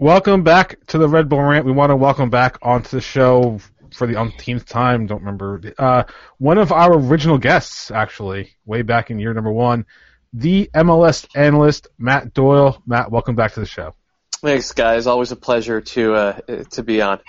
[0.00, 1.66] Welcome back to the Red Bull Rant.
[1.66, 3.60] We want to welcome back onto the show
[3.92, 5.06] for the umpteenth time.
[5.06, 6.04] Don't remember uh,
[6.38, 9.84] one of our original guests, actually, way back in year number one,
[10.32, 12.82] the MLS analyst Matt Doyle.
[12.86, 13.94] Matt, welcome back to the show.
[14.40, 15.06] Thanks, guys.
[15.06, 17.20] Always a pleasure to uh, to be on.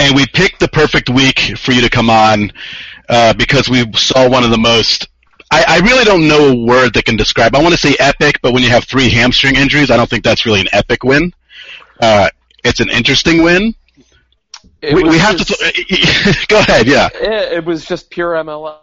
[0.00, 2.50] And we picked the perfect week for you to come on
[3.08, 5.06] uh, because we saw one of the most.
[5.50, 7.54] I, I really don't know a word that can describe.
[7.54, 10.22] I want to say epic, but when you have three hamstring injuries, I don't think
[10.24, 11.32] that's really an epic win.
[12.00, 12.28] Uh,
[12.64, 13.74] it's an interesting win.
[14.82, 15.72] We, we have just- to.
[15.72, 16.86] Th- go ahead.
[16.86, 17.08] Yeah.
[17.14, 18.76] It, it was just pure MLS.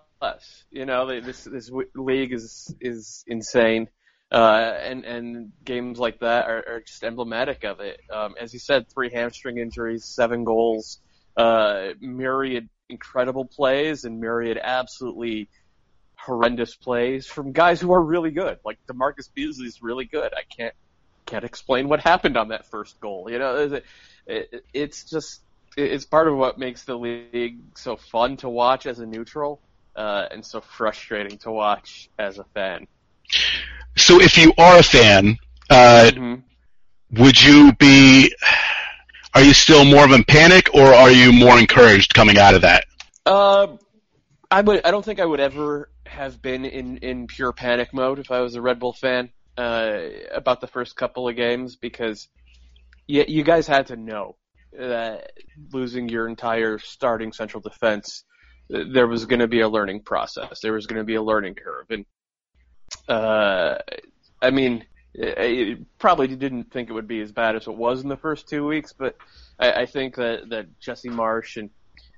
[0.72, 3.88] You know, they- this this league is is insane,
[4.32, 8.02] uh, and and games like that are, are just emblematic of it.
[8.14, 11.00] Um, as you said, three hamstring injuries, seven goals,
[11.38, 15.50] uh, myriad incredible plays, and myriad absolutely
[16.18, 18.58] horrendous plays from guys who are really good.
[18.66, 20.34] Like DaMarcus Beasley is really good.
[20.34, 20.74] I can't
[21.28, 23.28] can't explain what happened on that first goal.
[23.30, 23.84] You know, it,
[24.28, 25.42] it, it's just
[25.78, 29.42] it's part of what makes the league so fun to watch as a neutral,
[29.76, 32.86] uh, and so frustrating to watch as a fan.
[33.96, 35.38] So if you are a fan,
[35.70, 36.44] uh, Mhm.
[37.12, 38.34] would you be?
[39.34, 42.62] Are you still more of in panic, or are you more encouraged coming out of
[42.62, 42.86] that?
[43.26, 43.78] Uh,
[44.50, 44.86] I would.
[44.86, 48.40] I don't think I would ever have been in in pure panic mode if I
[48.42, 50.00] was a Red Bull fan uh,
[50.32, 52.30] about the first couple of games because
[53.08, 54.38] you, you guys had to know
[54.72, 55.32] that
[55.74, 58.24] losing your entire starting central defense,
[58.70, 60.60] there was going to be a learning process.
[60.62, 62.06] There was going to be a learning curve, and
[63.10, 63.80] uh,
[64.42, 64.86] I mean,
[65.20, 68.48] I probably didn't think it would be as bad as it was in the first
[68.48, 69.18] two weeks, but
[69.60, 71.70] I, I think that that Jesse Marsch and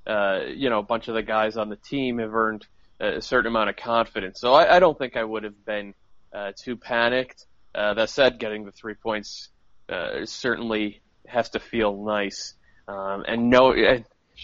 [0.10, 2.66] uh, you know, a bunch of the guys on the team have earned
[3.00, 4.42] a certain amount of confidence.
[4.42, 5.94] So I, I don't think I would have been
[6.34, 7.46] uh, too panicked.
[7.76, 9.50] Uh, that said, getting the three points
[9.88, 12.56] uh, certainly has to feel nice.
[12.88, 13.74] Um, and know,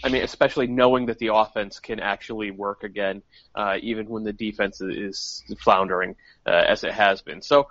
[0.04, 3.24] I mean, especially knowing that the offense can actually work again,
[3.56, 7.42] uh, even when the defense is floundering uh, as it has been.
[7.42, 7.70] So,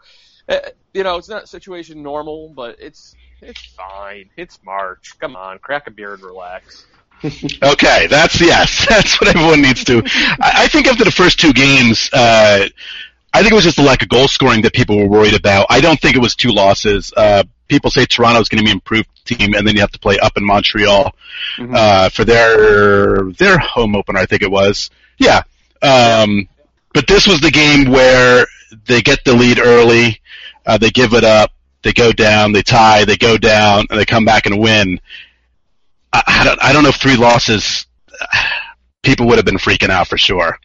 [0.49, 0.59] uh,
[0.93, 4.31] you know, it's not situation normal, but it's it's fine.
[4.37, 5.17] It's March.
[5.21, 6.87] Come on, crack a beer and relax.
[7.23, 10.03] Okay, that's yes, that's what everyone needs to.
[10.41, 12.67] I, I think after the first two games, uh,
[13.33, 15.67] I think it was just the lack of goal scoring that people were worried about.
[15.71, 17.13] I don't think it was two losses.
[17.17, 19.99] Uh, people say Toronto's going to be an improved team, and then you have to
[19.99, 21.15] play up in Montreal
[21.59, 21.75] Mhm.
[21.75, 24.19] uh, for their their home opener.
[24.21, 24.91] I think it was.
[25.19, 25.43] Yeah,
[25.83, 26.49] um,
[26.93, 28.47] but this was the game where
[28.87, 30.21] they get the lead early,
[30.67, 34.05] uh, they give it up, they go down, they tie, they go down, and they
[34.05, 35.01] come back and win.
[36.15, 37.87] I, I don't I don't know if three losses
[39.03, 40.59] people would have been freaking out for sure.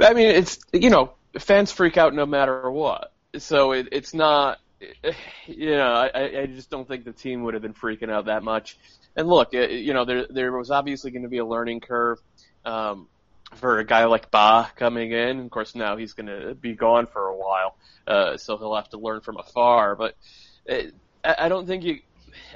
[0.00, 3.12] I mean, it's you know, fans freak out no matter what.
[3.38, 4.58] So it, it's not,
[5.46, 8.42] you know, I, I just don't think the team would have been freaking out that
[8.42, 8.78] much.
[9.16, 12.18] And look, you know, there there was obviously going to be a learning curve
[12.64, 13.08] um,
[13.56, 15.40] for a guy like Baah coming in.
[15.40, 18.88] Of course, now he's going to be gone for a while, uh, so he'll have
[18.90, 19.96] to learn from afar.
[19.96, 20.14] But
[20.64, 22.00] it, I I don't think you.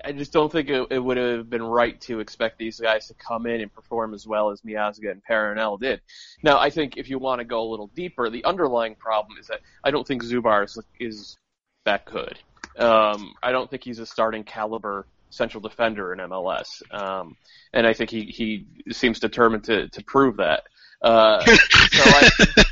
[0.04, 3.14] I just don't think it, it would have been right to expect these guys to
[3.14, 6.00] come in and perform as well as Miazga and Perrinelle did.
[6.42, 9.46] Now, I think if you want to go a little deeper, the underlying problem is
[9.48, 11.36] that I don't think Zubar is, is
[11.84, 12.38] that good.
[12.78, 17.36] Um, I don't think he's a starting caliber central defender in MLS, um,
[17.72, 20.64] and I think he he seems determined to to prove that.
[21.02, 22.30] Uh, so I,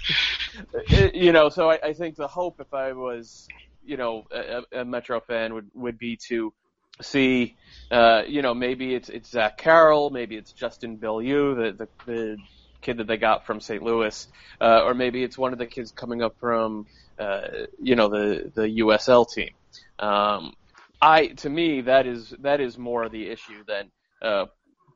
[0.88, 3.46] it- you know, so I, I think the hope, if I was,
[3.84, 6.52] you know, a, a Metro fan, would would be to
[7.00, 7.56] see,
[7.90, 12.36] uh, you know, maybe it's it's Zach Carroll, maybe it's Justin Bilyeu, the the, the
[12.80, 13.82] kid that they got from St.
[13.82, 14.28] Louis,
[14.60, 16.86] uh, or maybe it's one of the kids coming up from,
[17.18, 17.42] uh,
[17.80, 19.50] you know, the the USL team.
[19.98, 20.54] Um,
[21.00, 24.46] I to me that is that is more the issue than uh,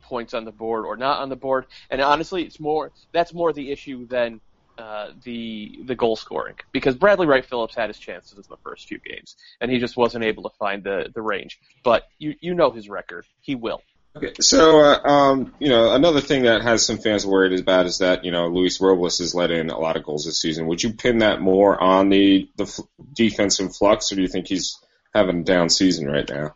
[0.02, 1.66] points on the board or not on the board.
[1.90, 4.40] And honestly, it's more that's more the issue than
[4.78, 8.88] uh, the the goal scoring because Bradley Wright Phillips had his chances in the first
[8.88, 11.58] few games and he just wasn't able to find the the range.
[11.82, 13.82] But you you know his record, he will.
[14.16, 17.98] Okay, so uh, um, you know another thing that has some fans worried about is
[17.98, 20.66] that you know Luis Robles has let in a lot of goals this season.
[20.68, 22.80] Would you pin that more on the the f-
[23.12, 24.78] defensive flux, or do you think he's
[25.14, 26.54] having a down season right now?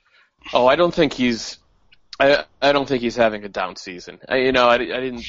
[0.55, 1.59] Oh, I don't think he's.
[2.19, 4.21] I I don't think he's having a down season.
[4.27, 5.27] I, you know, I, I didn't.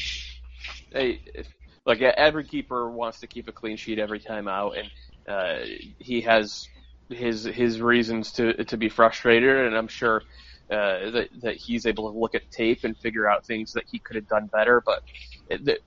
[0.95, 1.19] I,
[1.85, 4.89] like every keeper wants to keep a clean sheet every time out, and
[5.27, 5.65] uh,
[5.99, 6.67] he has
[7.09, 10.21] his his reasons to to be frustrated, and I'm sure
[10.69, 13.99] uh, that that he's able to look at tape and figure out things that he
[13.99, 14.81] could have done better.
[14.85, 15.01] But
[15.49, 15.79] it,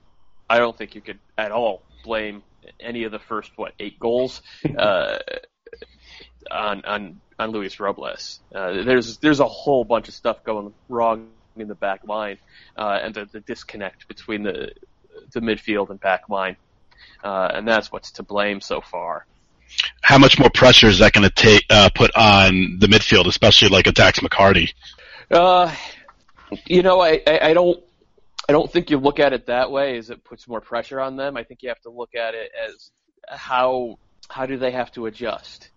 [0.49, 2.43] I don't think you could at all blame
[2.79, 4.41] any of the first what eight goals
[4.77, 5.17] uh,
[6.51, 8.41] on on on Luis Robles.
[8.53, 12.37] Uh, there's there's a whole bunch of stuff going wrong in the back line,
[12.77, 14.71] uh, and the, the disconnect between the
[15.31, 16.57] the midfield and back line,
[17.23, 19.25] uh, and that's what's to blame so far.
[20.01, 23.69] how much more pressure is that going to take uh, put on the midfield, especially
[23.69, 24.73] like Dax McCarty?
[25.31, 25.73] Uh,
[26.67, 27.83] you know, I, I, I don't
[28.47, 31.15] I don't think you look at it that way as it puts more pressure on
[31.15, 31.35] them.
[31.35, 32.91] I think you have to look at it as
[33.27, 33.97] how
[34.29, 35.69] how do they have to adjust.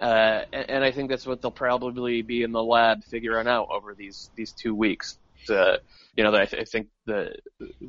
[0.00, 3.68] Uh, and, and I think that's what they'll probably be in the lab figuring out
[3.70, 5.18] over these these two weeks.
[5.48, 7.34] You know, I, th- I think the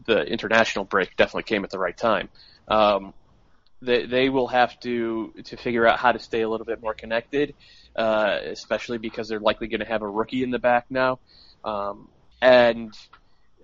[0.05, 2.29] the international break definitely came at the right time.
[2.67, 3.13] Um,
[3.81, 6.93] they they will have to to figure out how to stay a little bit more
[6.93, 7.55] connected,
[7.95, 11.19] uh, especially because they're likely going to have a rookie in the back now,
[11.63, 12.09] um,
[12.41, 12.93] and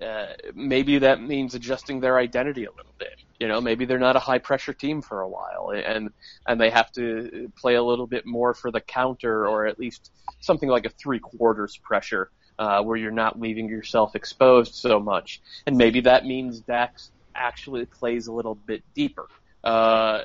[0.01, 3.09] uh, maybe that means adjusting their identity a little bit.
[3.39, 6.09] You know, maybe they're not a high pressure team for a while, and
[6.47, 10.11] and they have to play a little bit more for the counter, or at least
[10.39, 15.41] something like a three quarters pressure, uh, where you're not leaving yourself exposed so much.
[15.65, 19.27] And maybe that means Dax actually plays a little bit deeper.
[19.63, 20.21] Uh,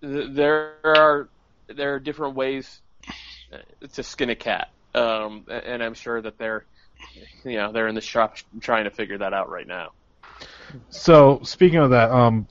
[0.00, 1.28] there are
[1.68, 2.80] there are different ways
[3.92, 6.64] to skin a cat, um, and I'm sure that they're
[7.44, 9.92] you know they're in the shop trying to figure that out right now.
[10.90, 12.46] So speaking of that, um,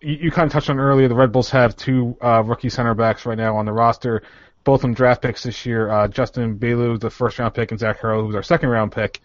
[0.00, 1.08] you, you kind of touched on earlier.
[1.08, 4.22] The Red Bulls have two uh, rookie center backs right now on the roster,
[4.64, 5.90] both of them draft picks this year.
[5.90, 9.20] Uh, Justin Bilyeu, the first round pick, and Zach Carroll, who's our second round pick.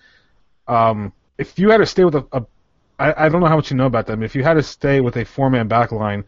[0.68, 2.46] Um, if you had to stay with a, a
[3.00, 4.24] I, I don't know how much you know about them.
[4.24, 6.24] If you had to stay with a four man back line,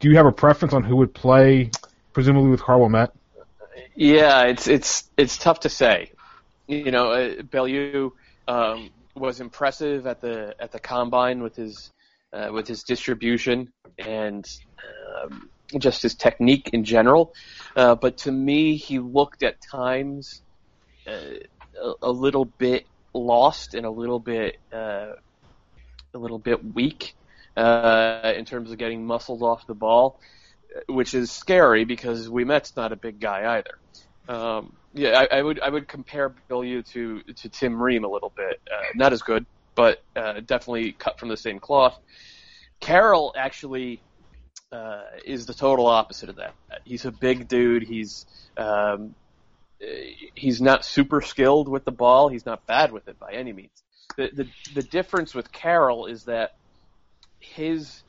[0.00, 1.70] do you have a preference on who would play,
[2.12, 3.10] presumably with Karl Ouimet?
[3.94, 6.12] Yeah, it's it's it's tough to say.
[6.66, 8.12] You know, uh, Bilyeu
[8.46, 11.90] um, was impressive at the at the combine with his
[12.32, 14.48] uh, with his distribution and
[15.22, 17.34] um, just his technique in general.
[17.76, 20.42] Uh, but to me, he looked at times
[21.06, 21.12] uh,
[21.82, 25.12] a, a little bit lost and a little bit uh,
[26.14, 27.14] a little bit weak
[27.56, 30.20] uh, in terms of getting muscled off the ball,
[30.88, 33.78] which is scary because Ouimet's not a big guy either.
[34.28, 38.32] Um, yeah, I, I would I would compare Bilyeu to to Tim Ream a little
[38.34, 38.60] bit.
[38.70, 41.98] Uh, not as good, but uh, definitely cut from the same cloth.
[42.80, 44.02] Carroll actually
[44.72, 46.54] uh, is the total opposite of that.
[46.84, 47.82] He's a big dude.
[47.82, 48.26] He's
[48.56, 49.14] um,
[50.34, 52.28] he's not super skilled with the ball.
[52.28, 53.82] He's not bad with it by any means.
[54.16, 56.56] The the the difference with Carroll is that
[57.40, 58.02] his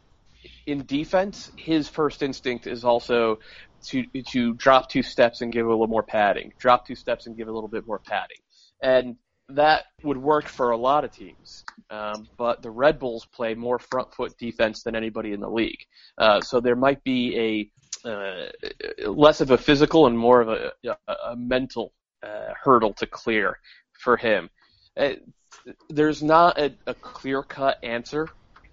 [0.65, 3.39] in defense, his first instinct is also
[3.85, 7.37] to to drop two steps and give a little more padding, drop two steps and
[7.37, 8.39] give a little bit more padding,
[8.81, 9.17] and
[9.49, 11.63] that would work for a lot of teams.
[11.89, 15.85] Um, but the Red Bulls play more front foot defense than anybody in the league,
[16.17, 17.71] uh, so there might be
[18.05, 18.47] a uh,
[19.09, 21.91] less of a physical and more of a, a, a mental
[22.23, 23.57] uh, hurdle to clear
[23.99, 24.49] for him.
[24.95, 25.13] Uh,
[25.89, 28.29] there's not a, a clear cut answer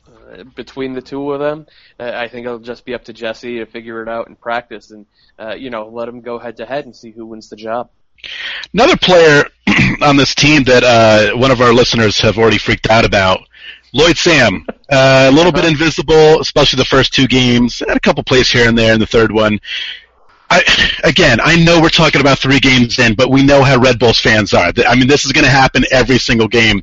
[0.08, 1.66] uh, between the two of them.
[1.98, 4.90] Uh, I think it'll just be up to Jesse to figure it out in practice,
[4.90, 5.06] and
[5.38, 7.90] uh, you know, let them go head to head and see who wins the job.
[8.72, 9.44] Another player
[10.02, 13.40] on this team that uh, one of our listeners have already freaked out about,
[13.92, 14.66] Lloyd Sam.
[14.90, 17.80] Uh, a little bit invisible, especially the first two games.
[17.80, 19.58] Had a couple plays here and there in the third one.
[20.48, 20.62] I,
[21.04, 24.20] again, I know we're talking about three games in, but we know how Red Bulls
[24.20, 24.72] fans are.
[24.86, 26.82] I mean, this is going to happen every single game.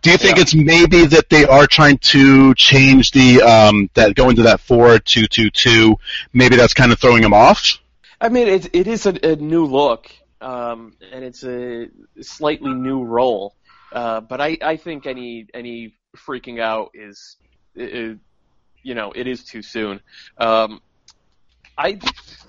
[0.00, 0.42] Do you think yeah.
[0.42, 4.98] it's maybe that they are trying to change the um, that go into that four
[4.98, 5.96] two two two?
[6.32, 7.78] Maybe that's kind of throwing them off.
[8.20, 10.10] I mean, it it is a, a new look,
[10.44, 11.88] um, and it's a
[12.20, 13.54] slightly new role.
[13.92, 17.36] Uh, but I I think any any freaking out is,
[17.74, 18.18] is
[18.82, 20.00] you know it is too soon.
[20.38, 20.80] Um,
[21.78, 21.98] I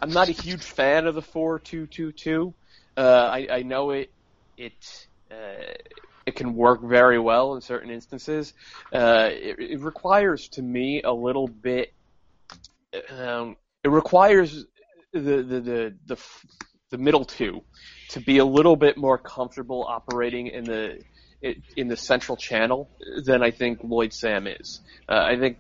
[0.02, 2.54] I'm not a huge fan of the four two two two.
[2.98, 4.12] Uh, I I know it
[4.58, 5.74] it uh,
[6.26, 8.54] it can work very well in certain instances.
[8.92, 11.94] Uh, it, it requires to me a little bit.
[13.18, 14.66] Um, it requires
[15.14, 16.18] the the the the,
[16.96, 17.62] the middle two
[18.10, 21.02] to be a little bit more comfortable operating in the
[21.76, 22.90] in the central channel
[23.26, 24.80] than I think Lloyd Sam is.
[25.08, 25.58] Uh, I think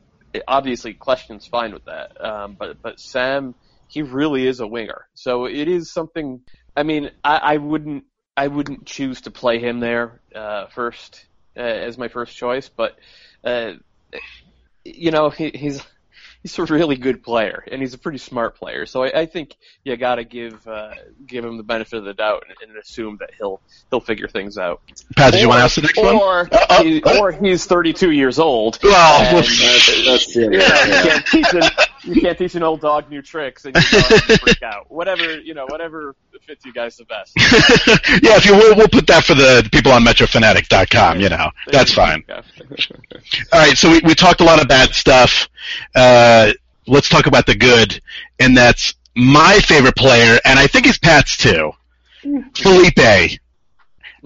[0.48, 3.56] obviously questions fine with that, um, but but Sam
[3.88, 6.42] he really is a winger, so it is something.
[6.76, 8.06] I mean, I, I wouldn't
[8.36, 11.26] I wouldn't choose to play him there uh, first
[11.56, 12.98] uh, as my first choice, but
[13.44, 13.74] uh,
[14.84, 15.82] you know he, he's
[16.46, 18.86] he's a really good player and he's a pretty smart player.
[18.86, 20.94] So I, I think you got to give uh,
[21.26, 24.58] give him the benefit of the doubt and, and, assume that he'll he'll figure things
[24.60, 24.82] out.
[25.16, 26.50] Pat, did or, you want to ask the next or, one?
[26.52, 28.78] Uh, he, or he's 32 years old.
[28.84, 31.64] Well, and, that's, that's, yeah, yeah, you can't teach him.
[32.06, 34.90] You can't teach an old dog new tricks and can freak out.
[34.92, 37.34] Whatever you know, whatever fits you guys the best.
[38.24, 41.20] yeah, if you will, we'll put that for the people on MetroFanatic.com.
[41.20, 42.24] You know, that's fine.
[42.30, 45.50] All right, so we we talked a lot of bad stuff.
[45.96, 46.54] Uh,
[46.88, 48.00] let's talk about the good,
[48.40, 51.72] and that's my favorite player, and I think he's Pat's too,
[52.54, 53.40] Felipe.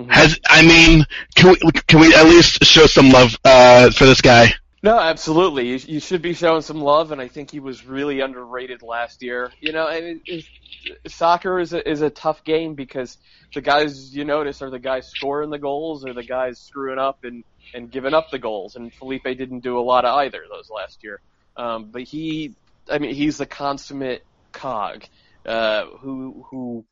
[0.08, 1.06] Has I mean,
[1.36, 4.54] can we can we at least show some love uh, for this guy?
[4.82, 5.68] No, absolutely.
[5.68, 9.22] You, you should be showing some love, and I think he was really underrated last
[9.22, 9.52] year.
[9.60, 10.46] You know, and it,
[10.86, 13.18] it, soccer is a, is a tough game because
[13.54, 17.26] the guys you notice are the guys scoring the goals or the guys screwing up
[17.26, 18.78] and and giving up the goals.
[18.78, 21.20] And Felipe didn't do a lot of either of those last year.
[21.58, 22.56] Um, but he,
[22.90, 24.24] I mean, he's the consummate
[24.54, 25.04] cog
[25.46, 26.86] uh, who who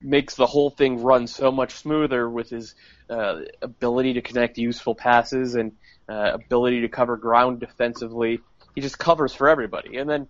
[0.00, 2.74] makes the whole thing run so much smoother with his
[3.08, 5.72] uh, ability to connect useful passes and
[6.08, 8.40] uh, ability to cover ground defensively.
[8.74, 10.28] He just covers for everybody, and then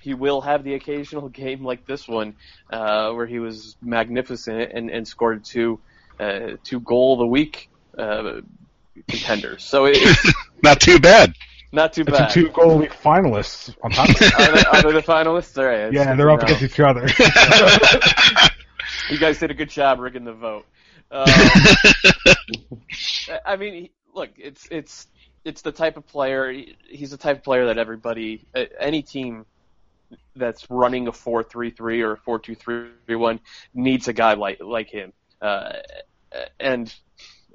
[0.00, 2.34] he will have the occasional game like this one
[2.70, 5.80] uh, where he was magnificent and, and scored two
[6.20, 8.40] uh, two goal of the week uh,
[9.08, 9.64] contenders.
[9.64, 10.32] So it's
[10.62, 11.34] not too bad.
[11.74, 12.30] Not too It's bad.
[12.30, 14.34] a two goal league finalists on top of it.
[14.38, 15.56] are, they, are they the finalists?
[15.56, 15.90] All right.
[15.90, 17.08] yeah, they're up against each other.
[19.10, 20.66] You guys did a good job rigging the vote.
[21.10, 21.24] Um,
[23.46, 25.06] I mean, he- look, it's it's
[25.44, 26.52] it's the type of player.
[26.88, 28.44] He's the type of player that everybody,
[28.78, 29.44] any team
[30.36, 33.40] that's running a four-three-three or a four-two-three-one
[33.74, 35.12] needs a guy like like him.
[35.40, 35.72] Uh,
[36.60, 36.94] and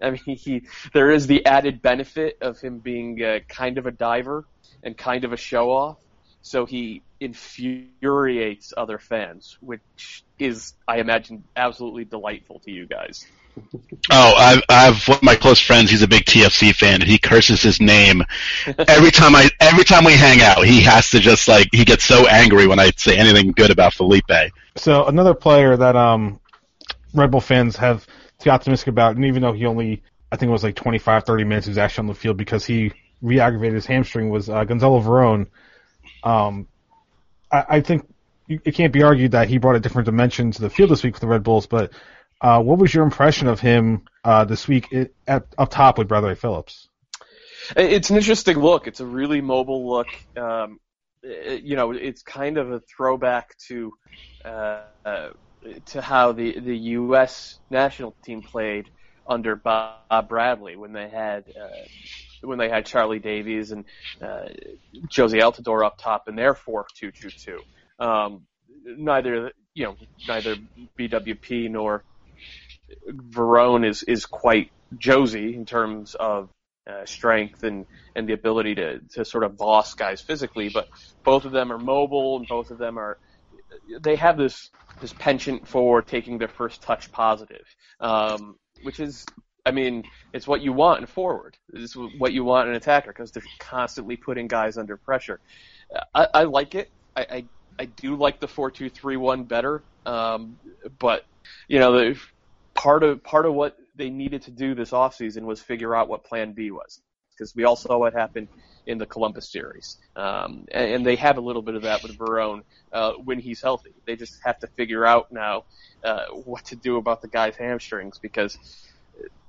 [0.02, 3.92] I mean, he there is the added benefit of him being uh, kind of a
[3.92, 4.46] diver
[4.84, 5.98] and kind of a show-off.
[6.42, 13.26] So he infuriates other fans, which is, I imagine, absolutely delightful to you guys.
[14.12, 15.90] Oh, I've, I've one of my close friends.
[15.90, 18.24] He's a big TFC fan, and he curses his name
[18.88, 20.66] every time I every time we hang out.
[20.66, 23.94] He has to just like he gets so angry when I say anything good about
[23.94, 24.52] Felipe.
[24.76, 26.40] So another player that um,
[27.14, 30.50] Red Bull fans have to be optimistic about, and even though he only, I think
[30.50, 33.76] it was like 25, 30 minutes he was actually on the field because he re-aggravated
[33.76, 35.48] his hamstring, was uh, Gonzalo Verón.
[36.24, 36.68] Um,
[37.52, 38.08] I, I think
[38.48, 41.16] it can't be argued that he brought a different dimension to the field this week
[41.16, 41.92] for the Red Bulls, but
[42.42, 46.08] uh, what was your impression of him uh, this week at, at, up top with
[46.08, 46.88] Bradley Phillips?
[47.76, 48.88] It's an interesting look.
[48.88, 50.08] It's a really mobile look.
[50.38, 50.80] Um,
[51.24, 53.94] it- you know, it's kind of a throwback to
[54.46, 55.30] uh, uh,
[55.88, 57.60] to how the the U.S.
[57.70, 58.90] national team played
[59.28, 61.68] under Bob Bradley when they had uh,
[62.42, 63.84] when they had Charlie Davies and
[64.22, 64.50] uh,
[65.08, 67.60] Jozy Altidore up top in their four-two-two-two.
[68.00, 68.44] Um,
[68.86, 69.96] neither you know
[70.28, 70.56] neither
[70.98, 72.04] BWP nor
[73.10, 76.50] Verón is is quite Jozy in terms of
[76.88, 77.86] uh, strength and
[78.16, 80.88] and the ability to to sort of boss guys physically, but
[81.24, 83.18] both of them are mobile and both of them are
[84.02, 84.70] they have this
[85.02, 87.66] this penchant for taking their first touch positive,
[88.00, 89.26] um, which is
[89.66, 91.58] I mean it's what you want in forward.
[91.74, 95.40] It's what you want in an attacker because they're constantly putting guys under pressure.
[96.14, 96.90] I, I like it.
[97.16, 97.46] I, I
[97.80, 100.58] I do like the four two three one better, um,
[101.00, 101.26] but
[101.68, 102.20] you know the
[102.74, 106.24] part of part of what they needed to do this offseason was figure out what
[106.24, 108.48] Plan B was because we all saw what happened
[108.86, 112.18] in the Columbus series, um, and, and they have a little bit of that with
[112.18, 113.94] Verón uh, when he's healthy.
[114.06, 115.66] They just have to figure out now
[116.04, 118.58] uh, what to do about the guy's hamstrings because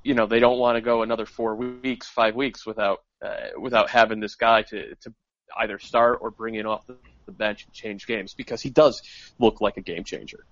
[0.03, 3.91] you know they don't want to go another four weeks, five weeks without uh, without
[3.91, 5.15] having this guy to to
[5.59, 6.97] either start or bring in off the,
[7.27, 9.03] the bench and change games because he does
[9.39, 10.45] look like a game changer.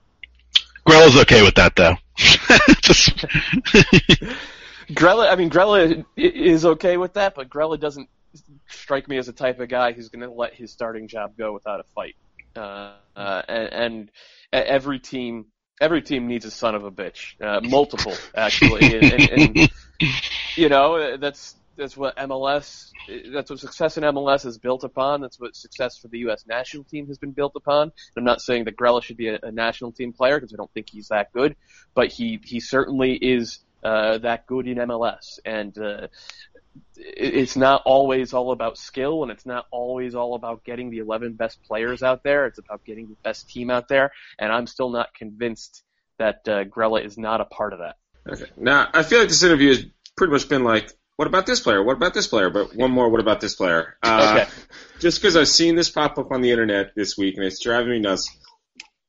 [0.87, 1.97] Grella's okay with that though.
[2.81, 3.17] just
[4.91, 8.09] Grella, I mean, Grella is okay with that, but Grella doesn't
[8.69, 11.53] strike me as the type of guy who's going to let his starting job go
[11.53, 12.17] without a fight.
[12.55, 14.11] Uh, uh, and, and
[14.53, 15.47] every team,
[15.81, 19.71] every team needs a son of a bitch, uh, multiple actually, and, and, and
[20.55, 22.91] you know that's that's what MLS,
[23.33, 25.21] that's what success in MLS is built upon.
[25.21, 26.45] That's what success for the U.S.
[26.47, 27.93] national team has been built upon.
[28.17, 30.73] I'm not saying that Grella should be a, a national team player because I don't
[30.73, 31.57] think he's that good,
[31.95, 36.09] but he he certainly is uh, that good in MLS, and uh,
[36.97, 40.99] it- it's not always all about skill, and it's not always all about getting the
[40.99, 42.47] 11 best players out there.
[42.47, 45.83] It's about getting the best team out there, and I'm still not convinced
[46.19, 47.97] that uh, Grella is not a part of that.
[48.29, 48.51] Okay.
[48.57, 49.85] Now, I feel like this interview has
[50.17, 51.83] pretty much been like, what about this player?
[51.83, 52.51] What about this player?
[52.51, 53.97] But one more, what about this player?
[54.03, 54.51] Uh, Okay.
[54.99, 57.91] Just because I've seen this pop up on the internet this week and it's driving
[57.91, 58.31] me nuts.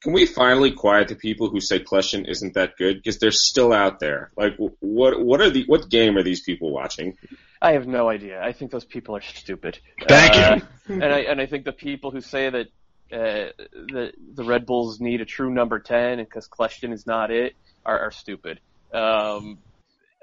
[0.04, 2.98] Can we finally quiet the people who say Kljestan isn't that good?
[2.98, 4.32] Because they're still out there.
[4.38, 7.18] Like, what what are the what game are these people watching?
[7.62, 8.42] I have no idea.
[8.42, 9.80] I think those people are stupid.
[10.08, 10.42] Thank you.
[10.42, 12.68] Uh, and I and I think the people who say that
[13.12, 17.32] uh, the the Red Bulls need a true number ten and because Kljestan is not
[17.32, 17.56] it
[17.86, 18.60] are, are stupid.
[18.94, 19.58] Um,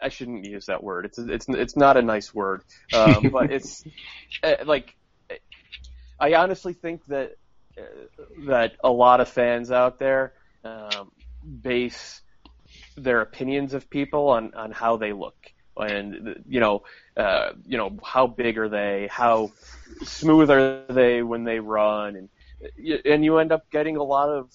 [0.03, 1.07] I shouldn't use that word.
[1.07, 3.84] It's it's it's not a nice word, um, but it's
[4.42, 4.95] uh, like
[6.18, 7.36] I honestly think that
[8.47, 10.32] that a lot of fans out there
[10.64, 11.11] um,
[11.62, 12.20] base
[12.97, 15.36] their opinions of people on on how they look.
[15.76, 16.84] And you know
[17.16, 19.09] uh, you know how big are they?
[19.11, 19.53] How
[20.05, 22.16] smooth are they when they run?
[22.16, 22.28] And
[23.05, 24.51] and you end up getting a lot of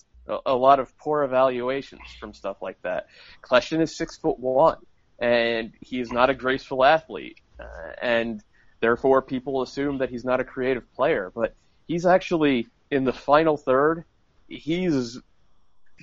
[0.46, 3.08] a lot of poor evaluations from stuff like that.
[3.42, 4.78] Kljestan is six foot one,
[5.20, 8.42] and he is not a graceful athlete, uh, and
[8.80, 11.32] therefore people assume that he's not a creative player.
[11.34, 11.56] But
[11.88, 14.06] he's actually in the final third.
[14.48, 15.20] He's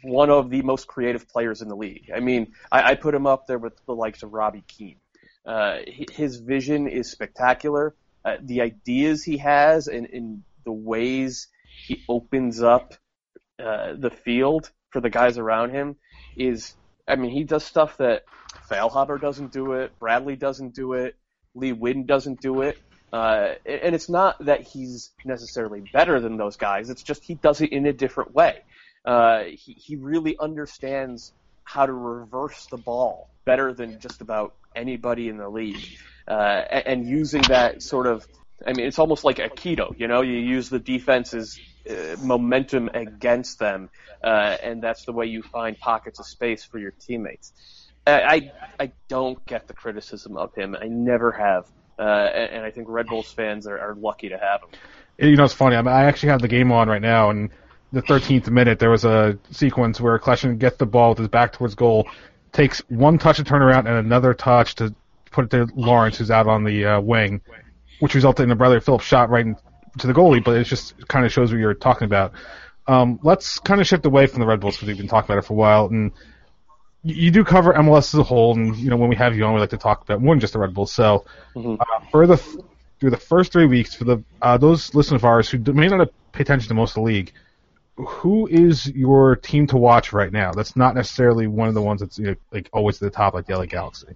[0.03, 2.11] one of the most creative players in the league.
[2.15, 5.01] I mean, I, I put him up there with the likes of Robbie Keane.
[5.45, 7.95] Uh, his vision is spectacular.
[8.25, 11.49] Uh, the ideas he has and, and the ways
[11.87, 12.95] he opens up
[13.59, 15.97] uh, the field for the guys around him
[16.37, 16.75] is,
[17.07, 18.25] I mean, he does stuff that
[18.69, 21.17] Feilhaber doesn't do it, Bradley doesn't do it,
[21.55, 22.79] Lee Nguyen doesn't do it.
[23.13, 26.91] Uh, and it's not that he's necessarily better than those guys.
[26.91, 28.63] It's just he does it in a different way.
[29.05, 31.33] Uh, he, he really understands
[31.65, 35.85] how to reverse the ball better than just about anybody in the league.
[36.29, 38.27] Uh, and, and using that sort of,
[38.67, 43.59] I mean, it's almost like Aikido, you know, you use the defense's uh, momentum against
[43.59, 43.91] them,
[44.25, 47.53] uh, and that's the way you find pockets of space for your teammates.
[48.07, 50.77] I, I don't get the criticism of him.
[50.81, 51.67] I never have.
[51.99, 54.69] Uh, and, I think Red Bulls fans are, are lucky to have him.
[55.19, 55.77] You know, it's funny.
[55.77, 57.51] I, actually have the game on right now, and
[57.93, 61.53] the 13th minute, there was a sequence where Kljestan gets the ball with his back
[61.53, 62.07] towards goal,
[62.53, 64.95] takes one touch to turn around and another touch to
[65.31, 67.41] put it to Lawrence, who's out on the uh, wing,
[68.01, 69.57] which resulted in a brother Phillips shot right in,
[69.99, 70.45] to the goalie.
[70.45, 72.33] But it just kind of shows what you're talking about.
[72.87, 75.39] Um, let's kind of shift away from the Red Bulls because we've been talking about
[75.43, 76.13] it for a while, and
[77.07, 79.55] you do cover MLS as a whole, and you know when we have you on,
[79.55, 80.93] we like to talk about more than just the Red Bulls.
[80.93, 81.77] So, mm-hmm.
[81.81, 82.37] uh, for the
[82.99, 86.09] through the first three weeks, for the uh, those listeners of ours who may not
[86.33, 87.33] pay attention to most of the league,
[87.97, 90.53] who is your team to watch right now?
[90.53, 93.35] That's not necessarily one of the ones that's you know, like always at the top,
[93.35, 94.09] like the LA Galaxy.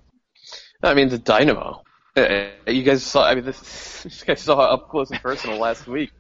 [0.83, 1.83] I mean, the Dynamo.
[2.17, 3.25] Uh, you guys saw.
[3.25, 6.11] I mean, this, you guys saw up close and personal last week.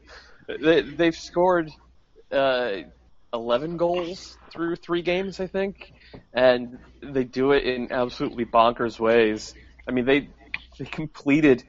[0.47, 1.71] They, they've scored
[2.31, 2.79] uh,
[3.33, 5.93] 11 goals through three games, I think
[6.33, 9.55] and they do it in absolutely bonkers ways.
[9.87, 10.29] I mean, they
[10.79, 11.63] they completed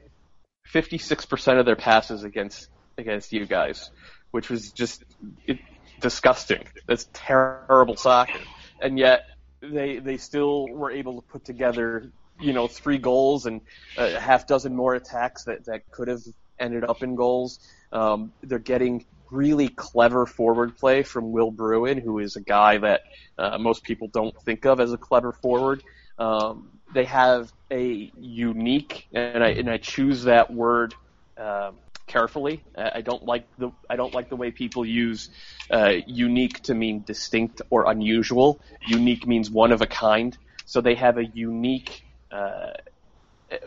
[0.72, 2.68] 56% of their passes against
[2.98, 3.90] against you guys,
[4.30, 5.04] which was just
[5.46, 5.58] it,
[6.00, 6.64] disgusting.
[6.86, 8.40] That's terrible soccer,
[8.80, 9.24] and yet
[9.60, 13.60] they they still were able to put together you know three goals and
[13.96, 16.22] a half dozen more attacks that that could have
[16.58, 17.58] ended up in goals.
[17.92, 23.02] Um, they're getting really clever forward play from Will Bruin, who is a guy that
[23.38, 25.82] uh, most people don't think of as a clever forward.
[26.18, 30.94] Um, they have a unique, and I and I choose that word
[31.38, 31.72] uh,
[32.06, 32.62] carefully.
[32.76, 35.30] I don't like the I don't like the way people use
[35.70, 38.60] uh, unique to mean distinct or unusual.
[38.86, 40.36] Unique means one of a kind.
[40.66, 42.72] So they have a unique uh,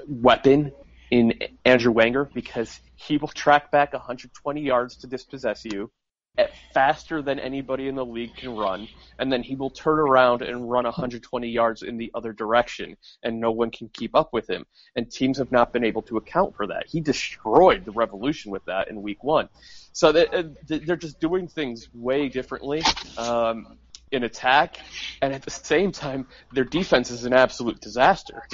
[0.07, 0.71] weapon
[1.11, 1.33] in
[1.63, 5.91] Andrew Wenger because he will track back 120 yards to dispossess you
[6.37, 8.87] at faster than anybody in the league can run,
[9.19, 13.39] and then he will turn around and run 120 yards in the other direction, and
[13.39, 14.65] no one can keep up with him.
[14.95, 16.87] And teams have not been able to account for that.
[16.87, 19.47] He destroyed the Revolution with that in Week One.
[19.93, 22.83] So uh, they're just doing things way differently.
[23.17, 23.77] Um,
[24.15, 24.77] in attack,
[25.21, 28.43] and at the same time, their defense is an absolute disaster.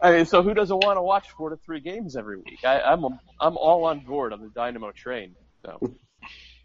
[0.00, 2.64] I mean, so who doesn't want to watch four to three games every week?
[2.64, 5.34] I, I'm a, I'm all on board on the Dynamo train.
[5.64, 5.78] So.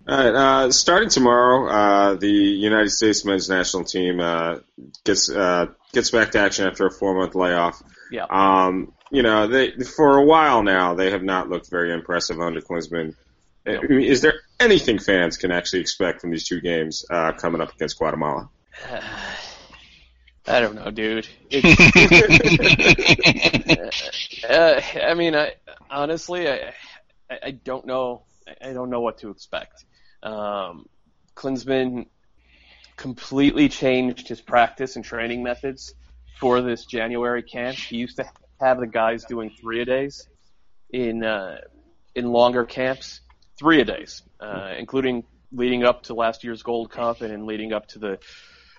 [0.08, 0.36] All right.
[0.36, 4.60] Uh, starting tomorrow, uh, the United States men's national team uh,
[5.04, 7.82] gets uh, gets back to action after a four month layoff.
[8.12, 8.26] Yeah.
[8.30, 12.62] Um, you know, they for a while now they have not looked very impressive under
[12.62, 13.16] Klinsmann.
[13.68, 17.62] I mean, is there anything fans can actually expect from these two games uh, coming
[17.62, 18.50] up against Guatemala?
[20.48, 21.28] I don't know, dude.
[24.50, 25.54] uh, I mean, I
[25.92, 26.74] honestly, I,
[27.30, 28.24] I don't know.
[28.62, 29.86] I don't know what to expect.
[30.24, 30.88] Um,
[31.36, 32.08] Klinsmann
[32.98, 35.94] completely changed his practice and training methods
[36.40, 37.78] for this January camp.
[37.78, 38.26] He used to
[38.60, 40.28] have the guys doing three a days
[40.92, 41.60] in uh,
[42.16, 43.22] in longer camps
[43.60, 47.88] three a days, uh, including leading up to last year's Gold Cup and leading up
[47.90, 48.20] to the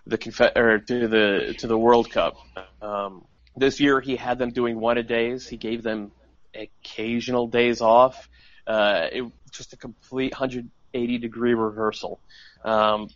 [0.06, 2.36] the conf- or to the to the World Cup.
[2.80, 3.24] Um,
[3.56, 5.46] this year he had them doing one a days.
[5.46, 6.12] He gave them
[6.54, 8.28] occasional days off.
[8.66, 12.20] Uh, it just a complete 180 degree reversal.
[12.64, 13.08] Um,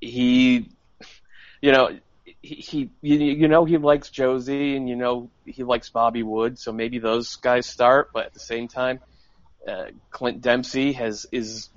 [0.00, 0.70] he,
[1.60, 1.98] you know,
[2.42, 6.58] he, he you, you know he likes Jozy and you know he likes Bobby Wood,
[6.58, 8.10] so maybe those guys start.
[8.12, 9.00] But at the same time,
[9.66, 11.70] uh, Clint Dempsey has is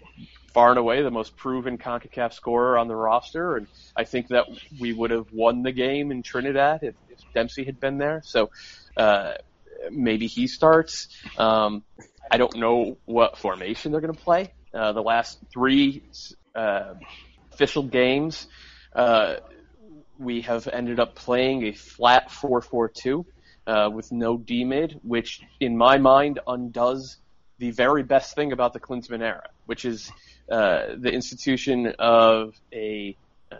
[0.53, 4.45] far and away the most proven CONCACAF scorer on the roster, and I think that
[4.79, 8.21] we would have won the game in Trinidad if, if Dempsey had been there.
[8.25, 8.49] So
[8.97, 9.33] uh,
[9.91, 11.07] maybe he starts.
[11.37, 11.83] Um,
[12.31, 14.53] I don't know what formation they're going to play.
[14.73, 16.03] Uh, the last three
[16.55, 16.93] uh,
[17.51, 18.47] official games,
[18.93, 19.37] uh,
[20.17, 23.25] we have ended up playing a flat 4-4-2
[23.65, 27.17] uh, with no D mid, which in my mind undoes
[27.59, 30.11] the very best thing about the Klinsmann era, which is
[30.49, 33.15] uh, the institution of a
[33.51, 33.55] uh,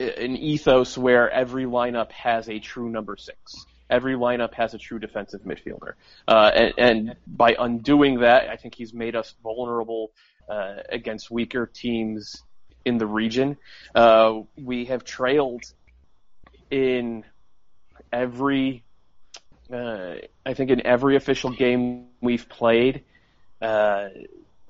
[0.00, 3.64] an ethos where every lineup has a true number six.
[3.88, 5.92] Every lineup has a true defensive midfielder,
[6.28, 10.12] uh, and, and by undoing that, I think he's made us vulnerable
[10.48, 12.42] uh, against weaker teams
[12.84, 13.56] in the region.
[13.94, 15.64] Uh, we have trailed
[16.70, 17.24] in
[18.12, 18.84] every,
[19.72, 20.14] uh,
[20.46, 23.04] I think in every official game we've played
[23.60, 24.08] uh,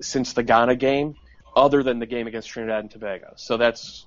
[0.01, 1.15] since the Ghana game,
[1.55, 3.33] other than the game against Trinidad and Tobago.
[3.35, 4.05] So that's,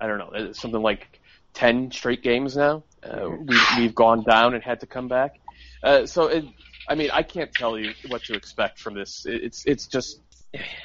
[0.00, 1.20] I don't know, something like
[1.54, 2.82] 10 straight games now.
[3.02, 5.38] Uh, we, we've gone down and had to come back.
[5.82, 6.44] Uh, so it,
[6.88, 9.24] I mean, I can't tell you what to expect from this.
[9.26, 10.20] It's, it's just,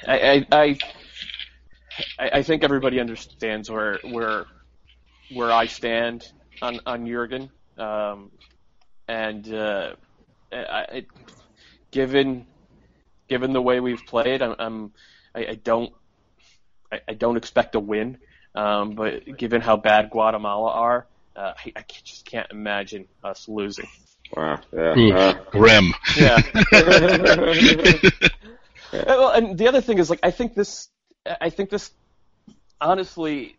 [0.06, 0.78] I, I,
[2.18, 4.46] I, I think everybody understands where, where,
[5.32, 6.30] where I stand
[6.62, 7.50] on, on Jurgen.
[7.78, 8.30] Um,
[9.08, 9.94] and, uh,
[10.52, 11.06] I,
[11.90, 12.46] given,
[13.30, 14.92] given the way we've played, I'm, I'm
[15.34, 15.92] I, I don't,
[16.92, 18.18] I, I don't expect a win.
[18.54, 21.06] Um, but given how bad Guatemala are,
[21.36, 23.88] uh, I, I just can't imagine us losing.
[24.36, 24.58] Wow.
[24.72, 24.98] Yeah.
[24.98, 25.94] Ooh, Uh, grim.
[26.16, 26.42] Yeah.
[28.92, 30.88] well, and the other thing is like I think this,
[31.40, 31.92] I think this,
[32.80, 33.56] honestly,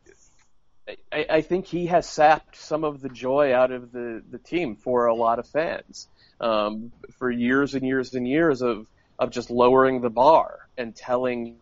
[1.12, 4.76] I, I think he has sapped some of the joy out of the the team
[4.76, 6.08] for a lot of fans.
[6.42, 8.88] Um, for years and years and years of
[9.22, 11.58] of just lowering the bar and telling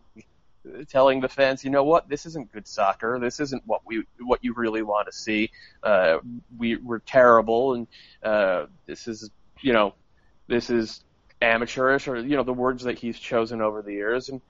[0.88, 3.18] telling the fans, you know what, this isn't good soccer.
[3.20, 5.50] This isn't what we what you really want to see.
[5.82, 6.18] Uh,
[6.58, 7.86] we we're terrible, and
[8.22, 9.30] uh, this is
[9.60, 9.94] you know
[10.48, 11.04] this is
[11.42, 14.40] amateurish, or you know the words that he's chosen over the years, and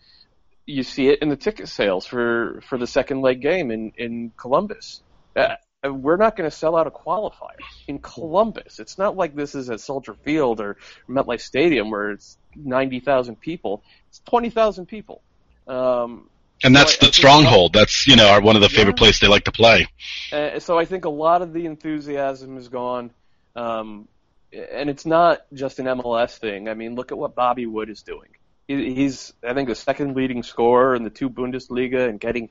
[0.64, 4.32] you see it in the ticket sales for for the second leg game in in
[4.36, 5.02] Columbus.
[5.34, 7.56] Uh, we're not going to sell out a qualifier
[7.88, 8.78] in Columbus.
[8.78, 10.76] It's not like this is at Soldier Field or
[11.08, 13.82] MetLife Stadium where it's ninety thousand people.
[14.08, 15.22] It's twenty thousand people.
[15.66, 16.28] Um,
[16.62, 17.72] And that's So I- I the think- stronghold.
[17.72, 19.02] That's you know our, one of the favorite Yeah.
[19.02, 19.86] places they like to play.
[20.32, 23.12] Uh, so I think a lot of the enthusiasm is gone,
[23.56, 24.08] um,
[24.52, 26.68] and it's not just an MLS thing.
[26.68, 28.28] I mean, look at what Bobby Wood is doing.
[28.68, 32.50] He, he's, I think, the second leading scorer in the two Bundesliga and getting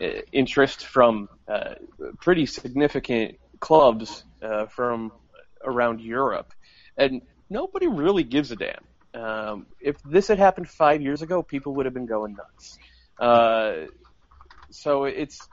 [0.00, 1.74] uh, interest from uh,
[2.20, 5.10] pretty significant clubs uh, from
[5.64, 6.52] around Europe,
[6.96, 8.84] and nobody really gives a damn.
[9.14, 12.78] Um, if this had happened five years ago, people would have been going nuts.
[13.18, 13.86] Uh,
[14.70, 15.48] so it's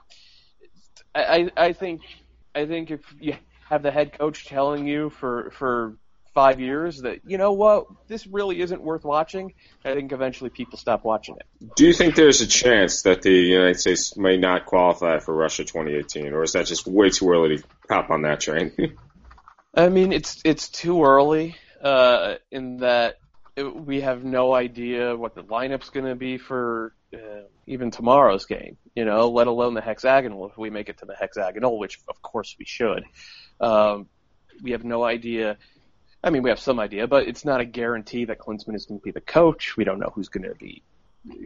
[1.14, 2.02] I, I think
[2.54, 3.34] I think if you
[3.68, 5.96] have the head coach telling you for for
[6.34, 9.54] five years that you know what this really isn't worth watching,
[9.84, 11.74] I think eventually people stop watching it.
[11.76, 15.64] do you think there's a chance that the United States may not qualify for Russia
[15.64, 18.72] 2018, or is that just way too early to hop on that train?
[19.74, 23.16] I mean, it's it's too early uh, in that
[23.56, 28.76] we have no idea what the lineup's going to be for uh, even tomorrow's game.
[28.94, 32.20] You know, let alone the hexagonal if we make it to the hexagonal, which of
[32.22, 33.04] course we should.
[33.60, 34.08] Um,
[34.62, 35.56] we have no idea.
[36.22, 39.00] I mean, we have some idea, but it's not a guarantee that Klinsmann is going
[39.00, 39.76] to be the coach.
[39.76, 40.82] We don't know who's going to be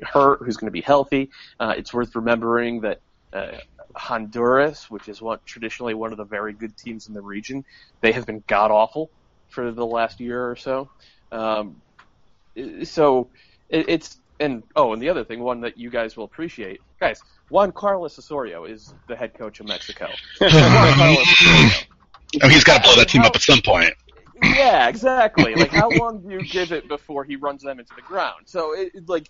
[0.02, 1.30] hurt, who's going to be healthy.
[1.58, 3.00] Uh, it's worth remembering that
[3.32, 3.58] uh,
[3.94, 7.64] Honduras, which is what traditionally one of the very good teams in the region,
[8.00, 9.10] they have been god awful
[9.48, 10.88] for the last year or so.
[11.32, 11.80] Um,
[12.84, 13.30] so
[13.68, 17.20] it, it's and oh, and the other thing, one that you guys will appreciate, guys.
[17.50, 20.08] Juan Carlos Osorio is the head coach of Mexico.
[20.40, 21.86] Juan Carlos
[22.42, 23.92] Oh, he's got to blow that team up at some point.
[24.42, 25.54] Yeah, exactly.
[25.56, 28.42] Like, how long do you give it before he runs them into the ground?
[28.46, 29.28] So, it, it like,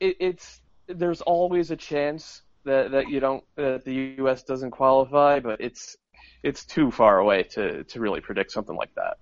[0.00, 4.42] it, it's there's always a chance that that you don't that the U.S.
[4.42, 5.96] doesn't qualify, but it's
[6.42, 9.18] it's too far away to to really predict something like that.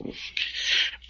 [0.00, 0.12] All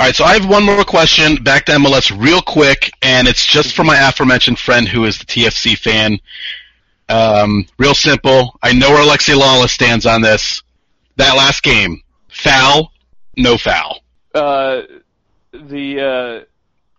[0.01, 3.75] right, so I have one more question back to MLS real quick, and it's just
[3.75, 6.19] for my aforementioned friend who is the TFC fan.
[7.09, 8.59] Um, real simple.
[8.63, 10.63] I know where Alexi Lalas stands on this.
[11.17, 12.93] That last game, foul,
[13.37, 14.03] no foul.
[14.35, 14.83] Uh,
[15.53, 16.45] the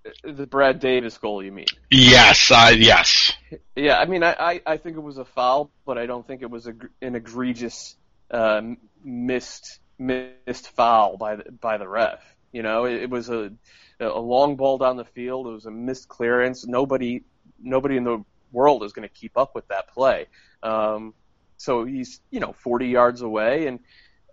[0.06, 1.66] uh, the Brad Davis goal, you mean?
[1.90, 3.34] Yes, I yes.
[3.76, 6.42] Yeah, I mean, I, I, I think it was a foul, but I don't think
[6.42, 7.96] it was a, an egregious
[8.30, 8.62] uh,
[9.04, 12.22] missed missed foul by the by the ref.
[12.52, 13.52] You know, it, it was a
[14.00, 15.48] a long ball down the field.
[15.48, 16.66] It was a missed clearance.
[16.66, 17.24] Nobody
[17.60, 20.28] nobody in the world is going to keep up with that play.
[20.62, 21.14] Um,
[21.58, 23.80] so he's you know 40 yards away, and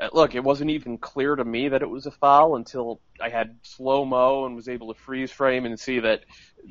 [0.00, 3.28] uh, look, it wasn't even clear to me that it was a foul until I
[3.28, 6.24] had slow mo and was able to freeze frame and see that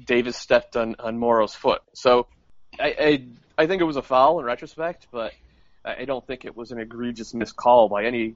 [0.05, 1.81] Davis stepped on on Morrow's foot.
[1.93, 2.27] So
[2.79, 3.25] I I,
[3.63, 5.33] I think it was a foul in retrospect, but
[5.83, 8.35] I don't think it was an egregious miscall by any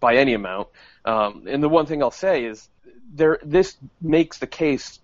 [0.00, 0.68] by any amount.
[1.04, 2.68] Um, and the one thing I'll say is
[3.14, 5.00] there this makes the case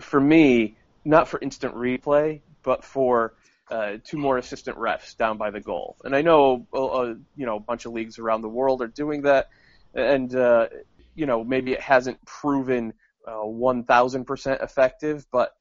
[0.00, 3.34] for me not for instant replay, but for
[3.70, 5.96] uh, two more assistant refs down by the goal.
[6.04, 9.22] And I know uh, you know a bunch of leagues around the world are doing
[9.22, 9.48] that,
[9.94, 10.68] and uh,
[11.14, 12.94] you know maybe it hasn't proven
[13.26, 15.54] uh, 1,000% effective, but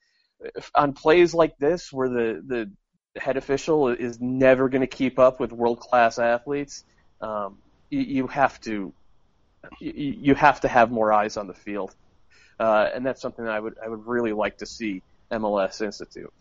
[0.73, 5.39] on plays like this where the the head official is never going to keep up
[5.39, 6.83] with world class athletes,
[7.19, 7.57] um,
[7.91, 8.93] you, you have to
[9.79, 11.93] you, you have to have more eyes on the field,
[12.59, 16.33] uh, and that's something that I would I would really like to see MLS institute.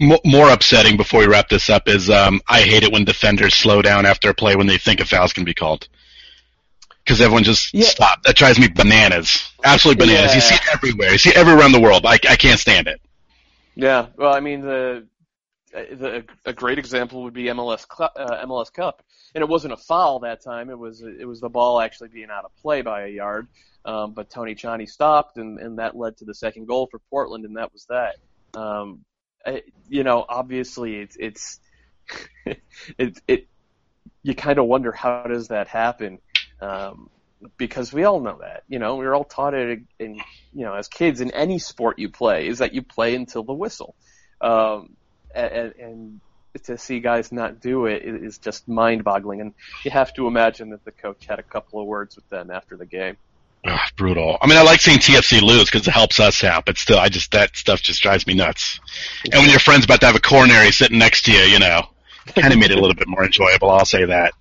[0.00, 3.80] More upsetting before we wrap this up is um, I hate it when defenders slow
[3.80, 5.88] down after a play when they think a foul's going to be called.
[7.04, 7.84] Because everyone just yeah.
[7.84, 8.22] stop.
[8.24, 9.52] That drives me bananas.
[9.62, 10.30] Absolutely bananas.
[10.30, 10.34] Yeah.
[10.34, 11.12] You see it everywhere.
[11.12, 12.06] You see it everywhere around the world.
[12.06, 13.00] I, I can't stand it.
[13.76, 14.06] Yeah.
[14.16, 15.06] Well, I mean, the,
[15.74, 19.02] the a great example would be MLS uh, MLS Cup,
[19.34, 20.70] and it wasn't a foul that time.
[20.70, 23.48] It was it was the ball actually being out of play by a yard.
[23.84, 27.44] Um, but Tony Tchani stopped, and, and that led to the second goal for Portland,
[27.44, 28.16] and that was that.
[28.58, 29.04] Um,
[29.44, 31.60] I, you know, obviously it's it's
[32.98, 33.48] it it
[34.22, 36.18] you kind of wonder how does that happen
[36.60, 37.10] um,
[37.58, 40.14] because we all know that you know we are all taught it in
[40.52, 43.52] you know as kids in any sport you play is that you play until the
[43.52, 43.94] whistle
[44.40, 44.96] um,
[45.34, 46.20] and, and
[46.64, 49.54] to see guys not do it is just mind-boggling and
[49.84, 52.76] you have to imagine that the coach had a couple of words with them after
[52.76, 53.16] the game
[53.66, 54.36] Ugh, brutal.
[54.40, 57.08] I mean, I like seeing TFC lose because it helps us out, but still, I
[57.08, 58.78] just that stuff just drives me nuts.
[59.24, 61.88] And when your friend's about to have a coronary sitting next to you, you know,
[62.34, 63.70] kind of made it a little bit more enjoyable.
[63.70, 64.34] I'll say that.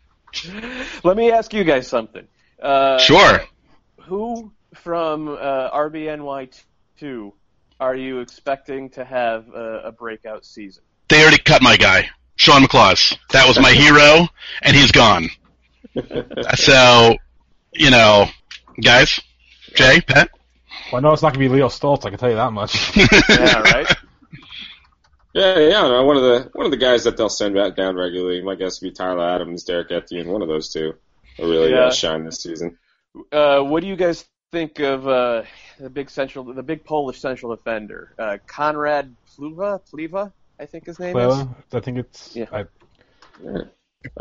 [1.03, 2.27] Let me ask you guys something.
[2.61, 3.43] Uh, sure.
[4.01, 6.63] Who from uh, RBNY
[6.99, 7.33] two
[7.83, 10.83] are you expecting to have a, a breakout season?
[11.09, 13.17] They already cut my guy, Sean McClaws.
[13.31, 14.27] That was my hero,
[14.61, 15.29] and he's gone.
[16.55, 17.15] so,
[17.73, 18.27] you know,
[18.81, 19.19] Guys,
[19.75, 20.29] Jay, Pat.
[20.91, 22.05] Well, I know it's not going to be Leo Stolz.
[22.05, 22.97] I can tell you that much.
[23.29, 23.95] yeah, right.
[25.33, 26.01] Yeah, yeah.
[26.01, 28.41] One of the one of the guys that they'll send back down regularly.
[28.41, 30.29] My guess would be Tyler Adams, Derrick Etienne.
[30.29, 30.93] One of those two
[31.37, 31.89] will really yeah.
[31.89, 32.77] shine this season.
[33.31, 35.43] Uh, what do you guys think of uh,
[35.83, 39.81] the big central, the big Polish central defender, uh, Konrad Plewa?
[39.91, 41.41] Pliva, I think his name Pliva?
[41.41, 41.73] is.
[41.73, 42.35] I think it's.
[42.35, 42.45] Yeah.
[42.51, 42.65] I.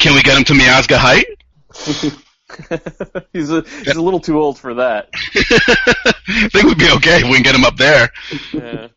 [0.00, 1.26] Can we get him to Miazga height?
[3.32, 5.08] he's a he's a little too old for that.
[5.14, 8.10] I think we'd be okay if we can get him up there.
[8.52, 8.88] Yeah.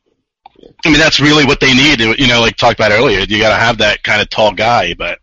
[0.85, 1.99] I mean, that's really what they need.
[1.99, 4.93] You know, like talked about earlier, you got to have that kind of tall guy.
[4.95, 5.19] But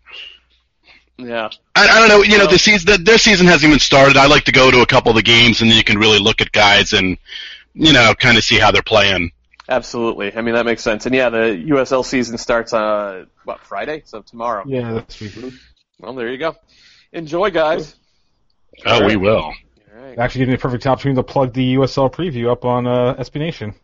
[1.18, 2.22] yeah, I, I don't know.
[2.22, 4.16] You know, the season the, their season hasn't even started.
[4.16, 6.18] I like to go to a couple of the games, and then you can really
[6.18, 7.16] look at guys and
[7.74, 9.32] you know, kind of see how they're playing.
[9.68, 10.36] Absolutely.
[10.36, 11.06] I mean, that makes sense.
[11.06, 14.64] And yeah, the USL season starts on uh, what Friday, so tomorrow.
[14.66, 15.52] Yeah, that's true.
[15.98, 16.56] Well, there you go.
[17.12, 17.94] Enjoy, guys.
[18.84, 19.06] Oh, right.
[19.06, 19.52] we will.
[19.94, 20.18] Right.
[20.18, 23.36] Actually, giving me a perfect opportunity to plug the USL preview up on uh, SB
[23.36, 23.74] Nation.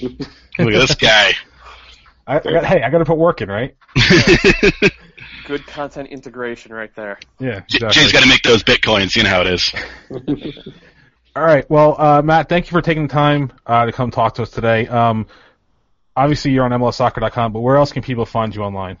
[0.00, 0.20] Look
[0.58, 1.34] at this guy.
[2.26, 3.74] I, I got, hey, I got to put work in, right?
[5.46, 7.18] Good content integration right there.
[7.38, 7.90] Yeah, exactly.
[7.90, 9.16] Jay's got to make those bitcoins.
[9.16, 9.72] You know how it is.
[11.36, 11.68] All right.
[11.70, 14.50] Well, uh, Matt, thank you for taking the time uh, to come talk to us
[14.50, 14.88] today.
[14.88, 15.26] Um,
[16.16, 18.98] obviously, you're on MLSsoccer.com, but where else can people find you online?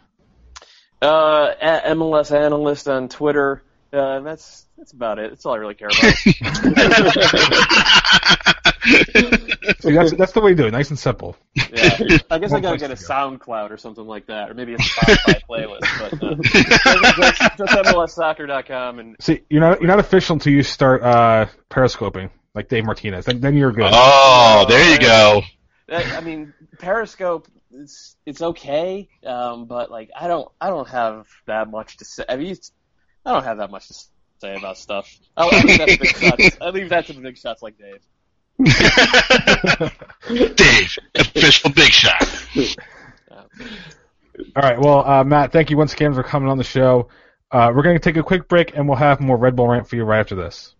[1.02, 3.62] Uh, at MLS Analyst on Twitter.
[3.92, 5.30] Uh, that's that's about it.
[5.30, 6.14] That's all I really care about.
[8.84, 10.70] See, that's that's the way to do it.
[10.70, 11.36] Nice and simple.
[11.54, 11.64] Yeah,
[12.30, 13.00] I guess One I gotta get a go.
[13.00, 15.80] SoundCloud or something like that, or maybe a Spotify playlist.
[15.98, 21.02] But uh, just, just MLSsoccer.com and see, you're not you're not official until you start
[21.02, 23.24] uh, periscoping like Dave Martinez.
[23.24, 23.90] Then, then you're good.
[23.92, 25.42] Oh, there you go.
[25.90, 31.70] I mean, Periscope it's it's okay, um, but like I don't I don't have that
[31.70, 32.24] much to say.
[32.28, 32.56] I mean,
[33.24, 33.94] I don't have that much to
[34.40, 35.14] say about stuff.
[35.36, 36.56] I'll, I'll leave that to big shots.
[36.60, 38.00] I'll leave that to the big shots like Dave.
[38.64, 39.92] Dave,
[41.14, 42.22] official big shot.
[44.56, 44.78] All right.
[44.78, 47.08] Well, uh, Matt, thank you once again for coming on the show.
[47.50, 49.88] Uh, we're going to take a quick break, and we'll have more Red Bull rant
[49.88, 50.74] for you right after this.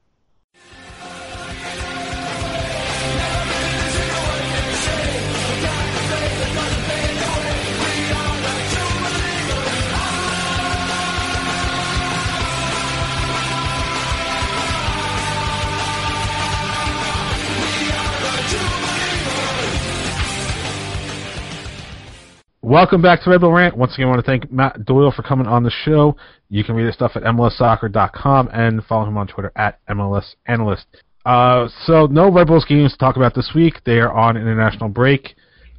[22.69, 23.79] Welcome back to Red Bull Rant.
[23.79, 26.15] Once again, I want to thank Matt Doyle for coming on the show.
[26.51, 30.85] You can read his stuff at MLSsoccer.com and follow him on Twitter at MLS Analyst.
[31.25, 33.77] Uh, so, no Red Bulls games to talk about this week.
[33.87, 35.35] They are on international break.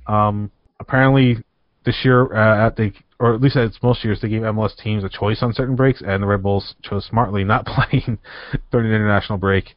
[0.08, 1.38] Um, apparently,
[1.86, 5.04] this year, uh, at the or at least it's most years, they gave MLS teams
[5.04, 8.18] a choice on certain breaks, and the Red Bulls chose smartly not playing
[8.72, 9.76] during the international break.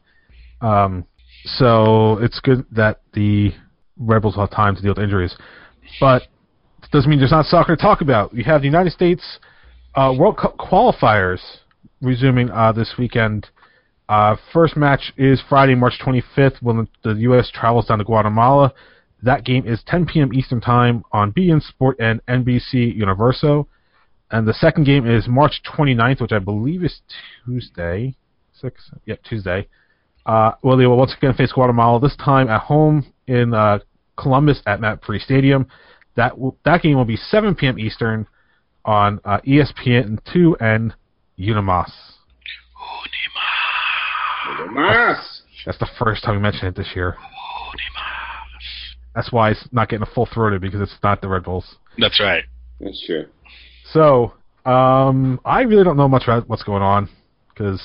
[0.61, 1.05] Um,
[1.45, 3.53] so it's good that the
[3.99, 5.35] Red Bulls have time to deal with injuries,
[5.99, 6.23] but
[6.93, 8.31] doesn't mean there's not soccer to talk about.
[8.33, 9.39] We have the United States
[9.95, 11.39] uh, World Cup qualifiers
[12.01, 13.47] resuming uh, this weekend.
[14.07, 17.49] Uh, first match is Friday, March 25th, when the U.S.
[17.51, 18.71] travels down to Guatemala.
[19.23, 20.33] That game is 10 p.m.
[20.33, 23.67] Eastern Time on beIN Sport and NBC Universo.
[24.29, 27.01] And the second game is March 29th, which I believe is
[27.43, 28.15] Tuesday.
[28.53, 29.67] Six, yep, Tuesday.
[30.27, 31.99] Uh, well, they will once again face Guatemala.
[31.99, 33.79] This time at home in uh,
[34.15, 35.67] Columbus at MAPFRE Stadium.
[36.15, 37.79] That will, that game will be 7 p.m.
[37.79, 38.27] Eastern
[38.85, 40.93] on uh, ESPN two and
[41.39, 41.91] Unimas.
[44.71, 45.41] Mas.
[45.65, 47.15] That's the first time we mentioned it this year.
[47.19, 48.95] Unimas.
[49.15, 51.75] That's why it's not getting a full throated because it's not the Red Bulls.
[51.97, 52.43] That's right.
[52.79, 53.25] That's true.
[53.91, 54.33] So,
[54.69, 57.09] um, I really don't know much about what's going on
[57.49, 57.79] because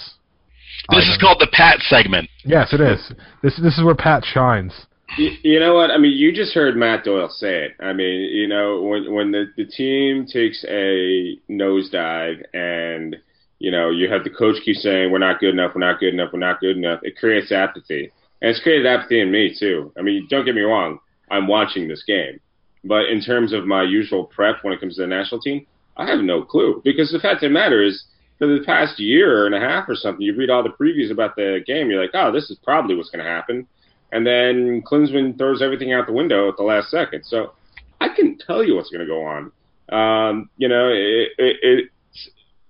[0.91, 2.29] This is called the Pat segment.
[2.45, 3.12] yes, it is.
[3.43, 4.72] This this is where Pat shines.
[5.17, 5.91] You, you know what?
[5.91, 7.73] I mean, you just heard Matt Doyle say it.
[7.81, 13.17] I mean, you know, when when the the team takes a nosedive and
[13.59, 16.13] you know you have the coach keep saying we're not good enough, we're not good
[16.13, 19.93] enough, we're not good enough, it creates apathy, and it's created apathy in me too.
[19.99, 20.99] I mean, don't get me wrong,
[21.31, 22.39] I'm watching this game,
[22.85, 26.07] but in terms of my usual prep when it comes to the national team, I
[26.07, 28.05] have no clue because the fact of the matter is.
[28.39, 31.35] For the past year and a half or something, you read all the previews about
[31.35, 31.91] the game.
[31.91, 33.67] You're like, oh, this is probably what's going to happen
[34.13, 37.25] and then Klinsmann throws everything out the window at the last second.
[37.25, 37.53] So
[38.01, 39.53] I can tell you what's going to go on.
[39.91, 41.91] Um, you know, it, it, it's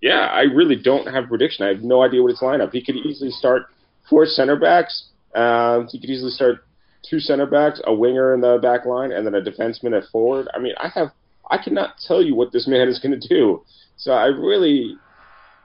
[0.00, 1.64] yeah, I really don't have a prediction.
[1.64, 2.72] I have no idea what his lineup.
[2.72, 3.66] He could easily start
[4.08, 5.08] four center backs.
[5.34, 6.64] Um, he could easily start
[7.08, 10.48] two center backs, a winger in the back line, and then a defenseman at forward.
[10.54, 11.08] I mean, I have
[11.50, 13.64] I cannot tell you what this man is going to do.
[13.96, 14.96] So I really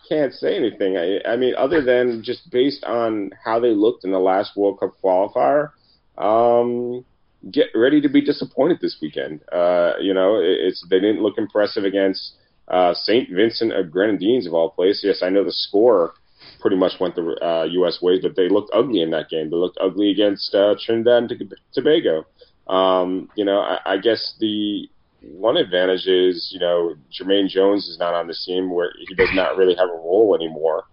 [0.07, 0.97] can't say anything.
[0.97, 4.79] I, I mean, other than just based on how they looked in the last World
[4.79, 5.71] Cup qualifier,
[6.17, 7.05] um,
[7.51, 9.41] get ready to be disappointed this weekend.
[9.51, 12.33] Uh, you know, it, it's they didn't look impressive against
[12.67, 13.29] uh, St.
[13.29, 15.03] Vincent of Grenadines of all places.
[15.03, 16.13] Yes, I know the score
[16.59, 17.99] pretty much went the uh, U.S.
[18.01, 19.49] ways, but they looked ugly in that game.
[19.49, 22.25] They looked ugly against uh, Trinidad and Tobago.
[22.67, 24.89] Um, you know, I, I guess the
[25.23, 29.29] one advantage is, you know, Jermaine Jones is not on the team where he does
[29.33, 30.83] not really have a role anymore.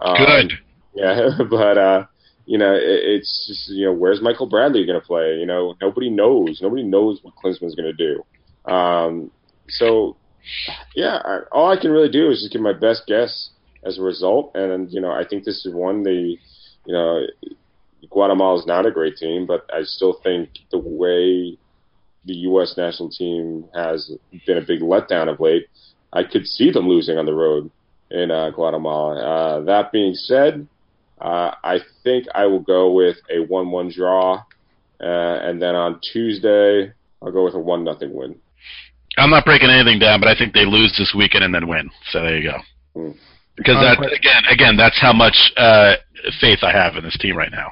[0.00, 0.52] Um, Good.
[0.94, 2.06] Yeah, but uh,
[2.44, 5.36] you know, it, it's just you know, where's Michael Bradley going to play?
[5.38, 6.60] You know, nobody knows.
[6.62, 8.70] Nobody knows what Klinsmann's going to do.
[8.70, 9.30] Um,
[9.68, 10.16] so,
[10.94, 13.50] yeah, I, all I can really do is just give my best guess
[13.84, 16.36] as a result, and you know, I think this is one the,
[16.86, 17.26] you know,
[18.10, 21.58] Guatemala is not a great team, but I still think the way
[22.28, 22.74] the U.S.
[22.76, 24.12] national team has
[24.46, 25.66] been a big letdown of late.
[26.12, 27.70] I could see them losing on the road
[28.10, 29.18] in uh, Guatemala.
[29.18, 30.66] Uh, that being said,
[31.20, 34.42] uh, I think I will go with a 1-1 draw, uh,
[35.00, 38.36] and then on Tuesday I'll go with a one nothing win.
[39.16, 41.90] I'm not breaking anything down, but I think they lose this weekend and then win.
[42.10, 42.58] So there you go.
[42.94, 43.10] Hmm.
[43.56, 45.96] Because Um, that again, again, that's how much uh,
[46.40, 47.70] faith I have in this team right now.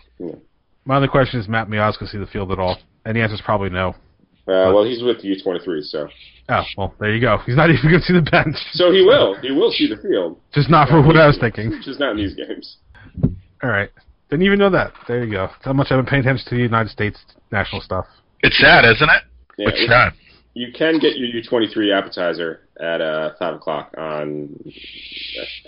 [0.85, 2.79] My other question is, Matt Miazga see the field at all?
[3.05, 3.95] And the answer is probably no.
[4.49, 6.09] Uh, well, he's with the U23, so
[6.49, 7.39] Oh, well, there you go.
[7.45, 8.57] He's not even going to see the bench.
[8.73, 11.73] so he will he will see the field, Just not for what I was thinking.
[11.85, 12.77] just not in these games.
[13.63, 13.91] All right.
[14.31, 14.93] Didn't even know that.
[15.09, 15.47] There you go.
[15.49, 17.19] That's how much I've been paying attention to the United States
[17.53, 18.07] national stuff.
[18.41, 19.23] It's sad, isn't it?
[19.59, 20.13] Yeah, it's sad.
[20.55, 24.51] you can get your U23 appetizer at uh, five o'clock on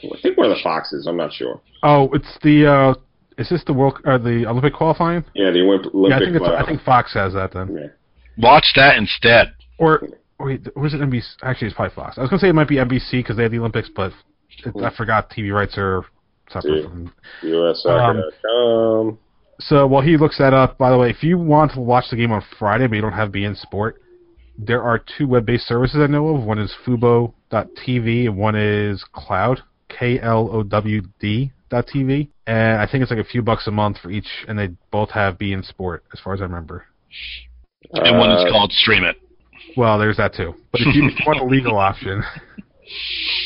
[0.05, 1.07] I think one of the Foxes.
[1.07, 1.61] I'm not sure.
[1.83, 2.95] Oh, it's the, uh,
[3.39, 5.25] is this the World, or the Olympic qualifying?
[5.35, 6.25] Yeah, the Olymp- Yeah, I Olympic.
[6.29, 7.77] think it's, I uh, think Fox has that then.
[7.77, 7.87] yeah.
[8.39, 9.55] Watch that instead.
[9.79, 10.03] Or,
[10.41, 11.25] wait, was it NBC?
[11.43, 12.19] Actually, it's probably Fox.
[12.19, 14.13] I was going to say it might be NBC because they have the Olympics, but
[14.65, 16.05] it, I forgot TV rights are
[16.51, 16.89] separate Yeah.
[16.89, 17.13] from
[17.43, 19.09] USsoccer.com.
[19.09, 19.19] Um,
[19.61, 22.17] so while he looks that up, by the way, if you want to watch the
[22.17, 24.01] game on Friday but you don't have beIN Sport,
[24.57, 26.45] there are two web-based services I know of.
[26.45, 32.29] One is Fubo.tv and one is Klowd, K-L-O-W-D dot TV.
[32.47, 35.11] And I think it's like a few bucks a month for each, and they both
[35.11, 36.87] have beIN Sport, as far as I remember.
[37.93, 39.17] And one is Uh, called Stream It.
[39.77, 40.55] Well, there's that too.
[40.73, 42.23] But if you, if you want a legal option,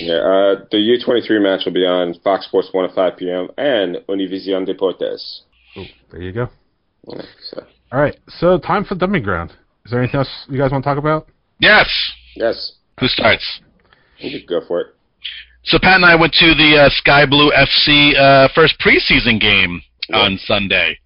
[0.01, 3.49] Yeah, uh, the U23 match will be on Fox Sports 1 at 5 p.m.
[3.59, 5.41] and Univision Deportes.
[5.77, 6.49] oh, there you go.
[7.09, 7.67] Yeah, so.
[7.93, 9.51] All right, so time for dumping ground.
[9.85, 11.27] Is there anything else you guys want to talk about?
[11.59, 11.89] Yes.
[12.37, 12.73] Yes.
[13.01, 13.61] Who starts?
[14.19, 14.87] You could go for it.
[15.65, 19.83] So Pat and I went to the uh, Sky Blue FC uh, first preseason game
[20.09, 20.17] Yeah.
[20.19, 20.99] on Sunday,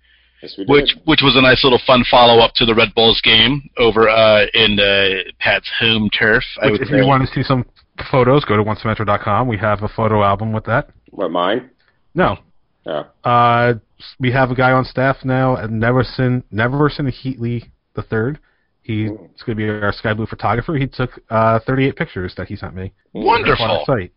[0.43, 0.71] Yes, we did.
[0.71, 4.09] which which was a nice little fun follow up to the Red Bulls game over
[4.09, 6.45] uh, in uh, Pat's home turf.
[6.61, 6.97] I Which, would if say.
[6.99, 7.65] you want to see some
[8.11, 9.49] photos, go to oncemetro.com.
[9.49, 10.91] We have a photo album with that.
[11.11, 11.71] What, mine?
[12.15, 12.39] No,
[12.87, 13.07] Oh.
[13.25, 13.75] uh,
[14.21, 17.65] we have a guy on staff now, at Neverson Neverson Heatley
[17.95, 18.39] the third.
[18.83, 19.17] He's Hmm.
[19.17, 20.75] going to be our Sky Blue photographer.
[20.77, 23.67] He took uh, 38 pictures that he sent me Wonderful.
[23.67, 24.13] the site.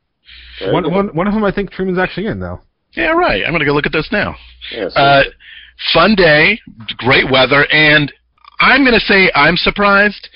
[0.59, 0.93] Very One, good.
[0.93, 2.59] one, one of them, I think Truman's actually in though.
[2.93, 3.43] Yeah, right.
[3.45, 4.35] I'm gonna go look at this now.
[4.71, 5.23] Yeah, so- Uh,
[5.93, 6.59] fun day,
[6.97, 8.11] great weather, and
[8.59, 10.29] I'm gonna say I'm surprised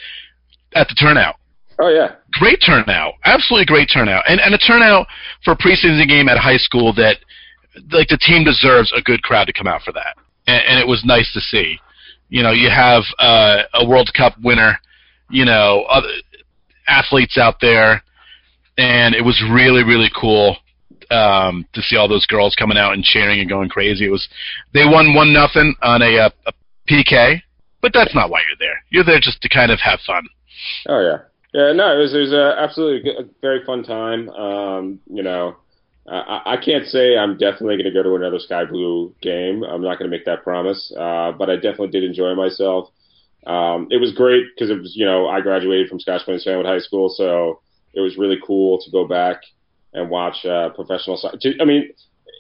[0.76, 1.36] at the turnout.
[1.80, 2.16] oh, yeah.
[2.34, 5.08] Great turnout, absolutely great turnout, and and a turnout
[5.44, 7.18] for a preseason game at high school that
[7.92, 10.16] like the team deserves a good crowd to come out for that,
[10.48, 11.78] and, and it was nice to see.
[12.30, 14.80] You know, you have uh, a World Cup winner,
[15.30, 16.08] you know, other
[16.88, 18.02] athletes out there,
[18.78, 20.58] and it was really really cool
[21.12, 24.06] um, to see all those girls coming out and cheering and going crazy.
[24.06, 24.28] It was
[24.74, 26.54] they won one nothing on a, uh, a
[26.90, 27.42] PK,
[27.82, 28.84] but that's not why you're there.
[28.90, 30.28] You're there just to kind of have fun.
[30.88, 31.18] Oh yeah,
[31.54, 31.74] yeah.
[31.74, 34.30] No, it was it was a absolutely a very fun time.
[34.30, 35.58] Um, you know,
[36.08, 39.64] I, I can't say I'm definitely going to go to another Sky Blue game.
[39.64, 42.90] I'm not going to make that promise, uh, but I definitely did enjoy myself.
[43.46, 46.66] Um, it was great because it was you know I graduated from Scotch Plains Fanwood
[46.66, 47.62] High School, so
[47.94, 49.42] it was really cool to go back
[49.94, 51.38] and watch uh, professional soccer.
[51.60, 51.90] I mean,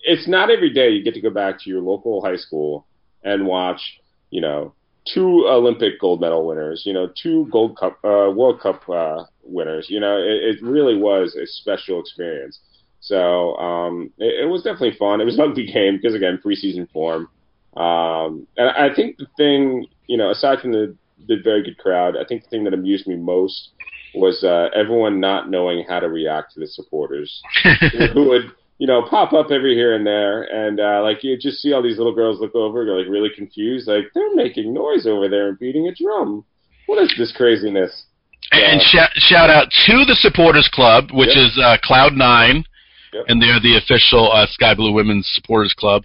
[0.03, 2.85] it's not every day you get to go back to your local high school
[3.23, 3.81] and watch
[4.29, 4.73] you know
[5.05, 9.87] two Olympic gold medal winners, you know, two Gold Cup, uh, World Cup uh, winners.
[9.89, 12.59] You know, it, it really was a special experience.
[13.01, 15.19] So um, it, it was definitely fun.
[15.19, 17.27] It was an ugly game because again, preseason form.
[17.75, 20.95] Um, and I think the thing, you know, aside from the
[21.25, 23.69] the very good crowd, I think the thing that amused me most
[24.15, 27.41] was uh, everyone not knowing how to react to the supporters
[28.13, 28.43] who would
[28.77, 31.81] you know pop up every here and there and uh like you just see all
[31.81, 35.49] these little girls look over they're like really confused like they're making noise over there
[35.49, 36.43] and beating a drum
[36.87, 38.05] what is this craziness
[38.51, 41.37] And shout, shout out to the supporters club, which Yep.
[41.45, 42.65] is uh, Cloud Nine,
[43.13, 43.25] Yep.
[43.29, 46.03] and they're the official uh, Sky Blue Women's Supporters Club.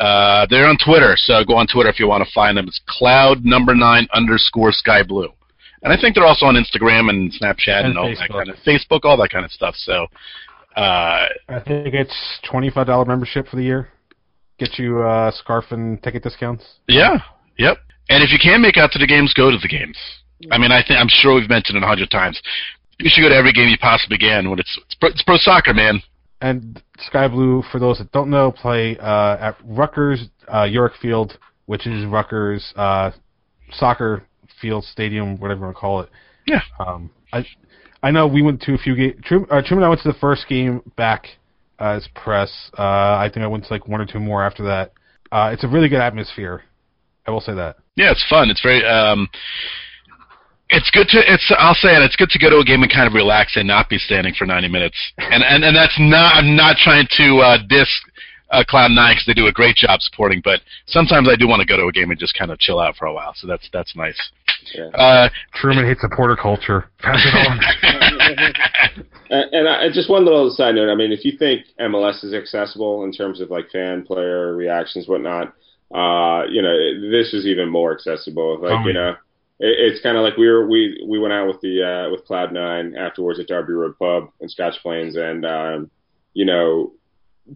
[0.00, 2.66] Uh, they're on Twitter, so go on Twitter if you want to find them.
[2.66, 5.30] It's Cloud Number Nine underscore Sky Blue,
[5.86, 8.44] and I think they're also on Instagram and Snapchat and, And all that Facebook.
[8.44, 9.74] kind of Facebook, all that kind of stuff.
[9.76, 10.06] So,
[10.76, 12.14] uh, I think it's
[12.50, 13.88] twenty-five dollar membership for the year.
[14.58, 16.64] Get you uh, scarf and ticket discounts.
[16.88, 17.18] yeah,
[17.58, 17.78] yep.
[18.08, 19.96] And if you can make out to the games, go to the games.
[20.50, 22.40] I mean, I think I'm sure we've mentioned it a hundred times.
[22.98, 24.48] You should go to every game you possibly can.
[24.50, 26.02] When it's it's pro, it's pro soccer, man.
[26.42, 31.38] And Sky Blue, for those that don't know, play uh, at Rutgers uh, Yurcak Field,
[31.64, 33.10] which is Rutgers uh,
[33.72, 34.22] soccer
[34.60, 36.10] field stadium, whatever you want to call it.
[36.46, 36.60] Yeah.
[36.78, 37.44] Um, I
[38.02, 39.16] I know we went to a few games.
[39.24, 41.26] Truman, uh, Truman and I went to the first game back
[41.78, 42.70] as press.
[42.78, 44.92] Uh, I think I went to like one or two more after that.
[45.32, 46.62] Uh, it's a really good atmosphere.
[47.26, 47.76] I will say that.
[47.96, 48.50] Yeah, it's fun.
[48.50, 49.28] It's very um
[50.68, 52.92] it's good to it's I'll say it, it's good to go to a game and
[52.92, 54.96] kind of relax and not be standing for 90 minutes.
[55.18, 57.88] And and and that's not I'm not trying to uh diss
[58.50, 61.60] uh, Cloud Nine because they do a great job supporting, but sometimes I do want
[61.60, 63.32] to go to a game and just kind of chill out for a while.
[63.34, 64.18] So that's that's nice.
[64.74, 64.86] Yeah.
[64.88, 66.86] Uh, Truman hates supporter culture.
[66.98, 69.04] Pass it on.
[69.30, 72.34] and, and I, just one little side note i mean if you think mls is
[72.34, 75.48] accessible in terms of like fan player reactions whatnot
[75.94, 79.10] uh you know this is even more accessible like Oh, you know
[79.58, 82.24] it, it's kind of like we were we we went out with the uh with
[82.24, 85.90] cloud nine afterwards at derby road pub in scotch plains and um
[86.34, 86.92] you know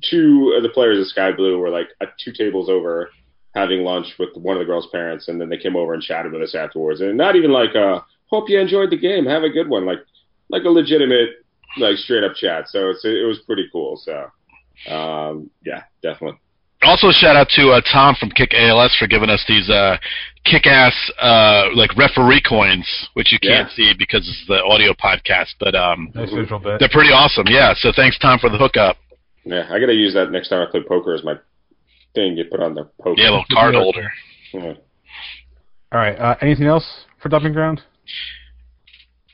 [0.08, 3.10] two of the players of sky blue were like uh, two tables over
[3.54, 6.32] having lunch with one of the girls parents and then they came over and chatted
[6.32, 7.00] with us afterwards.
[7.00, 9.26] And not even like uh hope you enjoyed the game.
[9.26, 9.84] Have a good one.
[9.86, 9.98] Like
[10.48, 11.30] like a legitimate
[11.78, 12.68] like straight up chat.
[12.68, 13.96] So it's it was pretty cool.
[14.02, 14.30] So
[14.92, 16.38] um yeah definitely.
[16.82, 19.98] Also, shout out to uh, Tom from Kick ALS for giving us these uh,
[20.46, 23.74] kick-ass uh, like referee coins, which you can't Yeah.
[23.76, 27.44] see because it's the audio podcast, but um, nice they're pretty awesome.
[27.48, 28.96] Yeah, so thanks Tom for the hookup.
[29.44, 31.34] yeah i gotta use that next time i play poker as my
[32.14, 34.10] thing you put on the poker Yeah, little card holder.
[34.52, 34.74] Yeah.
[35.92, 36.18] All right.
[36.18, 37.82] Uh, anything else for dumping ground?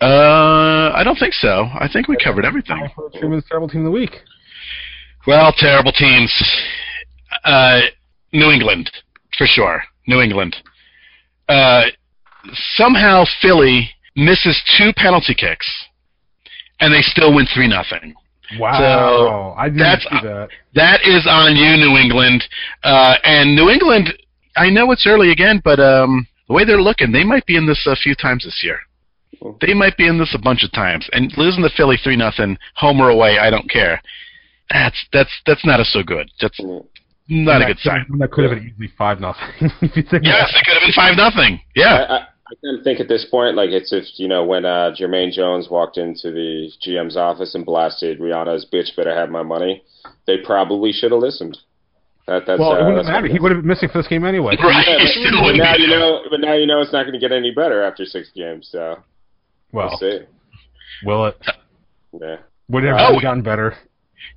[0.00, 1.68] Uh, I don't think so.
[1.74, 2.88] I think we covered everything.
[2.94, 4.14] For Truman's terrible team of the week.
[5.26, 6.32] Well, terrible teams.
[7.44, 7.80] Uh,
[8.32, 8.90] New England,
[9.36, 9.82] for sure.
[10.06, 10.56] New England.
[11.48, 11.84] Uh,
[12.74, 15.68] somehow Philly misses two penalty kicks,
[16.80, 18.14] and they still win three nothing.
[18.58, 20.48] Wow, I didn't that's- see that.
[20.74, 22.44] That is on you, New England.
[22.82, 24.12] Uh, and New England,
[24.56, 27.66] I know it's early again, but um, the way they're looking, they might be in
[27.66, 28.78] this a few times this year.
[29.60, 31.08] they might be in this a bunch of times.
[31.12, 34.00] And losing the Philly three nothing, home or away, I don't care.
[34.70, 36.30] That's that's that's not a so good.
[36.40, 36.58] That's
[37.28, 38.06] not a good sign.
[38.18, 39.48] That could have been easily five nothing.
[39.80, 41.60] if you think Yes, it could have been five nothing.
[41.74, 41.94] Yeah.
[42.08, 44.64] I, I, I kind of think at this point, like it's if you know when
[44.64, 49.42] uh, Jermaine Jones walked into the GM's office and blasted Rihanna's "Bitch better have my
[49.42, 49.82] money,"
[50.26, 51.58] they probably should have listened.
[52.26, 53.30] That, that's well, it uh, wouldn't that's have mattered.
[53.32, 54.56] He would have been missing for this game anyway.
[54.62, 54.84] Right.
[54.86, 57.32] Yeah, but, but now you know, but now you know it's not going to get
[57.32, 58.68] any better after six games.
[58.70, 58.98] So
[59.72, 60.18] Well, we'll see.
[61.04, 61.36] will it?
[62.12, 62.36] Yeah.
[62.68, 63.10] Would it have Oh.
[63.10, 63.76] really gotten better?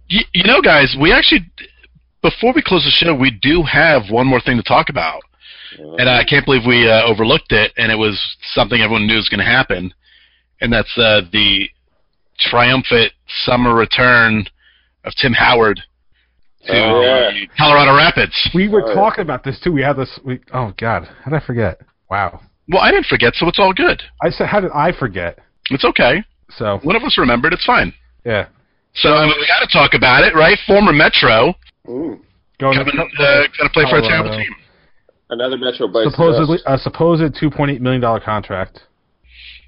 [0.07, 1.49] You, you know, guys, we actually
[2.21, 5.21] before we close the show, we do have one more thing to talk about,
[5.77, 7.71] and I can't believe we uh, overlooked it.
[7.77, 8.19] And it was
[8.53, 9.93] something everyone knew was going to happen,
[10.61, 11.69] and that's uh, the
[12.39, 13.11] triumphant
[13.43, 14.45] summer return
[15.03, 15.79] of Tim Howard
[16.65, 17.31] to Oh, yeah.
[17.57, 18.49] Colorado Rapids.
[18.53, 18.93] We were Oh, yeah.
[18.95, 19.71] talking about this too.
[19.71, 20.19] We had this.
[20.25, 21.79] We, oh God, how did I forget?
[22.09, 22.41] Wow.
[22.69, 24.01] Well, I didn't forget, so it's all good.
[24.21, 25.39] I said, how did I forget?
[25.71, 26.23] It's okay.
[26.51, 27.53] So One of us remembered.
[27.53, 27.93] It's fine.
[28.25, 28.47] yeah,
[28.95, 30.57] So I mean, we got to talk about it, right?
[30.67, 31.53] Former Metro
[31.87, 32.19] Ooh,
[32.59, 34.53] going coming, to uh, going to play for a terrible team.
[35.29, 36.05] Another Metro bites.
[36.05, 38.81] the supposedly a supposed two point eight million dollar contract.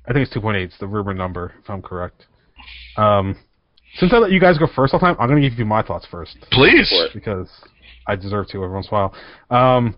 [0.07, 0.63] I think it's two point eight.
[0.65, 2.25] It's the rumor number, if I'm correct.
[2.97, 3.35] Um,
[3.95, 5.65] since I let you guys go first all the time, I'm going to give you
[5.65, 6.91] my thoughts first Please.
[7.13, 7.49] Because
[8.07, 9.09] I deserve to every once in a
[9.49, 9.77] while.
[9.77, 9.95] Um,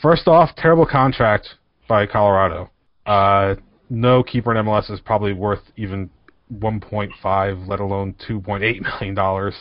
[0.00, 1.48] first off, terrible contract
[1.88, 2.70] by Colorado.
[3.06, 3.56] Uh,
[3.90, 6.08] no keeper in MLS is probably worth even
[6.52, 9.54] 1.5, let alone 2.8 million dollars.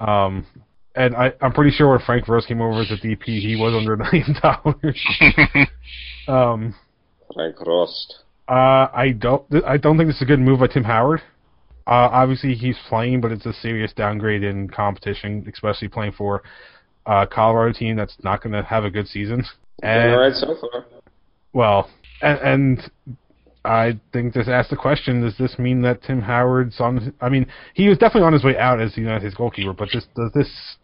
[0.00, 0.46] Um,
[0.94, 3.74] and I, I'm pretty sure when Frank Rost came over as a DP, he was
[3.74, 5.00] under a million dollars.
[6.26, 6.74] Um,
[7.34, 8.20] Frank Rost.
[8.48, 9.44] uh, I don't.
[9.66, 11.20] I don't think this is a good move by Tim Howard.
[11.86, 16.42] Uh, obviously, he's playing, but it's a serious downgrade in competition, especially playing for
[17.04, 19.44] a Colorado team that's not going to have a good season.
[19.82, 20.86] And all right so far.
[21.52, 21.90] well,
[22.22, 22.90] and, and
[23.66, 27.12] I think this asks the question: Does this mean that Tim Howard's on?
[27.20, 30.32] I mean, he was definitely on his way out as United's goalkeeper, but this, does
[30.32, 30.76] this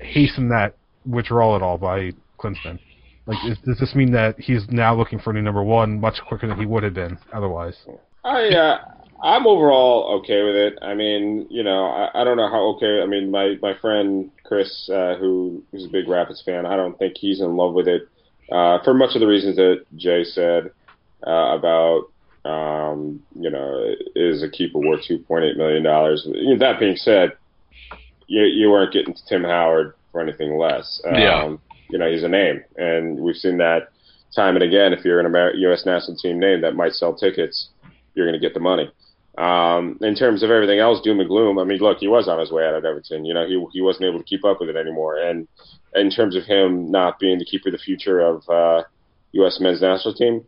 [0.00, 0.76] hasten that
[1.06, 2.78] withdrawal at all by Klinsmann?
[3.26, 6.18] Like, is, does this mean that he's now looking for a new number one much
[6.26, 7.76] quicker than he would have been otherwise?
[8.24, 8.78] I uh,
[9.22, 10.78] I'm overall okay with it.
[10.80, 13.02] I mean, you know, I, I don't know how okay.
[13.02, 17.18] I mean, my my friend Chris, uh, who's a big Rapids fan, I don't think
[17.18, 18.08] he's in love with it
[18.50, 20.70] uh, for much of the reasons that Jay said
[21.26, 22.04] uh, about.
[22.44, 26.26] Um, you know, is a keeper worth two point eight million dollars?
[26.60, 27.32] That being said,
[28.28, 31.00] you you weren't getting Tim Howard for anything less.
[31.04, 31.56] Um, Yeah.
[31.90, 33.88] You know, he's a name, and we've seen that
[34.36, 34.92] time and again.
[34.92, 35.84] If you're an Amer- U.S.
[35.86, 37.70] national team name that might sell tickets,
[38.14, 38.92] you're going to get the money.
[39.38, 41.58] Um, in terms of everything else, doom and gloom.
[41.58, 43.24] I mean, look, he was on his way out of Everton.
[43.24, 45.16] You know, he he wasn't able to keep up with it anymore.
[45.16, 45.48] And
[45.94, 48.82] in terms of him not being the keeper of the future of uh,
[49.32, 49.58] U.S.
[49.60, 50.44] men's national team,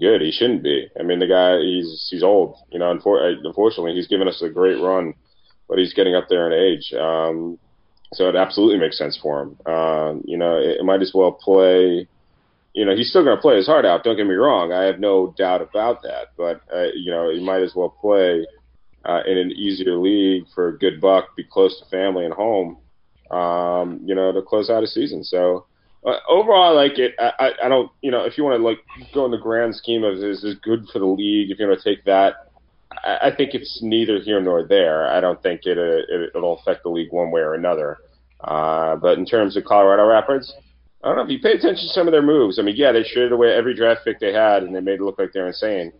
[0.00, 0.22] good.
[0.22, 0.88] He shouldn't be.
[0.98, 2.56] I mean, the guy he's he's old.
[2.70, 5.12] You know, unfor- unfortunately, he's given us a great run,
[5.68, 6.92] but he's getting up there in age.
[6.94, 7.58] Um,
[8.14, 9.58] so it absolutely makes sense for him.
[9.66, 12.08] Um, you know, it, it might as well play
[12.78, 14.04] you know, he's still going to play his heart out.
[14.04, 14.72] Don't get me wrong.
[14.72, 16.28] I have no doubt about that.
[16.36, 18.46] But, uh, you know, he might as well play
[19.04, 22.78] uh, in an easier league for a good buck, be close to family and home,
[23.32, 25.24] um, you know, to close out a season.
[25.24, 25.66] So
[26.06, 27.14] uh, overall, I like it.
[27.18, 28.78] I, I, I don't, you know, if you want to like
[29.12, 31.68] go in the grand scheme of this is this good for the league, if you're
[31.68, 32.47] going to take that,
[33.04, 35.08] I, think it's neither here nor there.
[35.08, 37.98] I don't think it, it it'll affect the league one way or another.
[38.40, 40.52] Uh, but in terms of Colorado Rapids,
[41.02, 42.58] I don't know if you pay attention to some of their moves.
[42.58, 45.02] I mean, yeah, they traded away every draft pick they had, and they made it
[45.02, 45.92] look like they're insane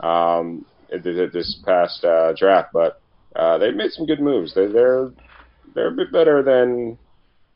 [0.00, 2.70] um, th- th- this past uh, draft.
[2.72, 3.00] But
[3.36, 4.54] uh, they made some good moves.
[4.54, 5.10] They're they're
[5.74, 6.98] they're a bit better than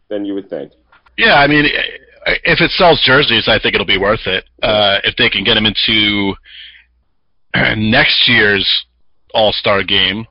[0.09, 0.73] than you would think.
[1.17, 1.67] Yeah, I mean,
[2.27, 4.45] if it sells jerseys, I think it'll be worth it.
[4.63, 6.35] Uh, if they can get them into
[7.77, 8.87] next year's
[9.35, 10.27] All Star game.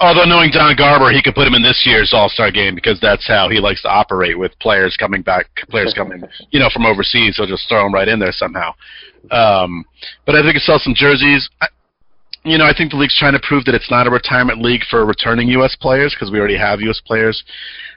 [0.00, 2.98] Although knowing Don Garber, he could put him in this year's All Star game because
[3.00, 6.86] that's how he likes to operate with players coming back, players coming, you know, from
[6.86, 7.36] overseas.
[7.36, 8.74] He'll just throw them right in there somehow.
[9.30, 9.84] Um,
[10.26, 11.48] but I think it sells some jerseys.
[11.60, 11.68] I,
[12.44, 14.82] you know, I think the league's trying to prove that it's not a retirement league
[14.90, 15.76] for returning U.S.
[15.80, 17.00] players because we already have U.S.
[17.04, 17.42] players.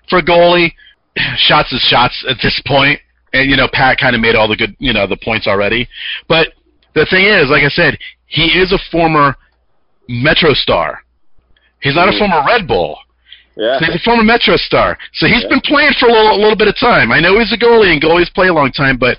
[0.10, 0.72] For a goalie,
[1.38, 3.00] shots is shots at this point,
[3.34, 5.88] and you know Pat kind of made all the good, you know, the points already.
[6.28, 6.50] But
[6.94, 7.98] the thing is, like I said,
[8.28, 9.36] he is a former
[10.08, 11.02] Metro star.
[11.82, 12.20] He's not a Mhm.
[12.20, 12.98] former Red Bull.
[13.56, 14.98] Yeah, He's a former Metro star.
[15.14, 15.50] So he's Yeah.
[15.50, 17.12] been playing for a little, a little bit of time.
[17.12, 19.18] I know he's a goalie, and goalies play a long time, but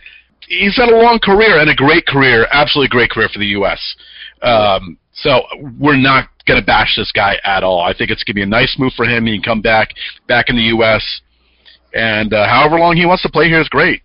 [0.48, 3.80] he's had a long career and a great career, absolutely great career for the U.S.
[4.42, 5.46] Um, so
[5.78, 7.80] we're not going to bash this guy at all.
[7.80, 9.24] I think it's going to be a nice move for him.
[9.26, 9.94] He can come back,
[10.26, 11.20] back in the U.S.,
[11.94, 14.02] and uh, however long he wants to play here is great.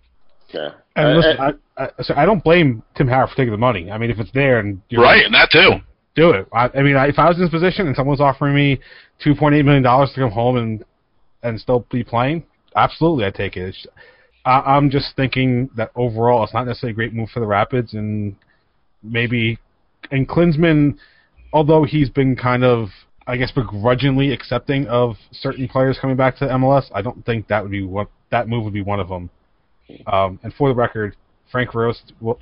[0.54, 0.70] yeah.
[0.96, 3.90] And Uh, listen, I, I, so I don't blame Tim Howard for taking the money.
[3.90, 5.80] I mean, if it's there and you're Right, and that too.
[6.16, 6.48] Do it.
[6.52, 8.80] I, I mean, I, if I was in his position and someone was offering me
[9.22, 10.84] two point eight million dollars to come home and
[11.42, 12.44] and still be playing,
[12.76, 13.68] absolutely, I'd take it.
[13.68, 13.86] It's,
[14.44, 17.94] I, I'm just thinking that overall, it's not necessarily a great move for the Rapids,
[17.94, 18.34] and
[19.02, 19.58] maybe
[20.10, 20.96] and Klinsmann,
[21.52, 22.88] although he's been kind of,
[23.26, 27.62] I guess, begrudgingly accepting of certain players coming back to MLS, I don't think that
[27.62, 29.30] would be what that move would be one of them.
[30.06, 31.16] Um, and for the record,
[31.50, 32.38] Frank Rost, well,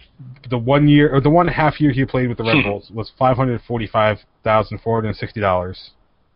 [0.51, 3.11] the one year or the one half year he played with the Red Bulls was
[3.19, 5.91] five hundred forty-five thousand four hundred sixty dollars.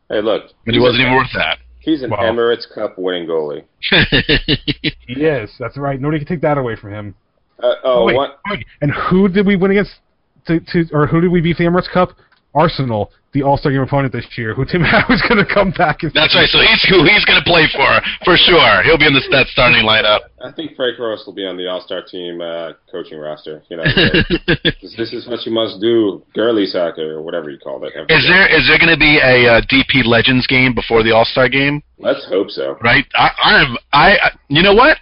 [0.08, 0.50] Hey, look.
[0.64, 1.58] But he wasn't even worth that.
[1.80, 2.18] He's an Wow.
[2.18, 3.64] Emirates Cup winning goalie.
[5.06, 5.50] He is.
[5.58, 6.00] That's right.
[6.00, 7.14] Nobody can take that away from him.
[7.62, 8.40] Uh, oh, wait, what?
[8.50, 8.64] wait.
[8.80, 9.92] And who did we win against?
[10.46, 12.10] To, to or who did we beat the Emirates Cup?
[12.54, 16.02] Arsenal, the All Star Game opponent this year, who Tim Howard's going to come back
[16.02, 16.12] and.
[16.12, 16.48] That's right.
[16.48, 17.88] So he's who he's going to play for
[18.24, 18.82] for sure.
[18.84, 20.20] He'll be in the that starting lineup.
[20.44, 23.62] I think Frank Rost will be on the All Star team uh, coaching roster.
[23.70, 23.84] You know,
[24.82, 27.92] this, this is what you must do, girly soccer or whatever you call it.
[28.12, 31.24] Is there is there going to be a uh, DP Legends game before the All
[31.24, 31.82] Star game?
[31.98, 32.76] Let's hope so.
[32.82, 33.06] Right.
[33.14, 34.98] I I'm I I- you know what?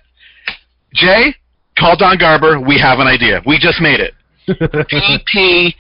[0.95, 1.35] Jay,
[1.79, 2.61] call Don Garber.
[2.61, 3.41] We have an idea.
[3.47, 4.15] We just made it.
[4.49, 5.75] DP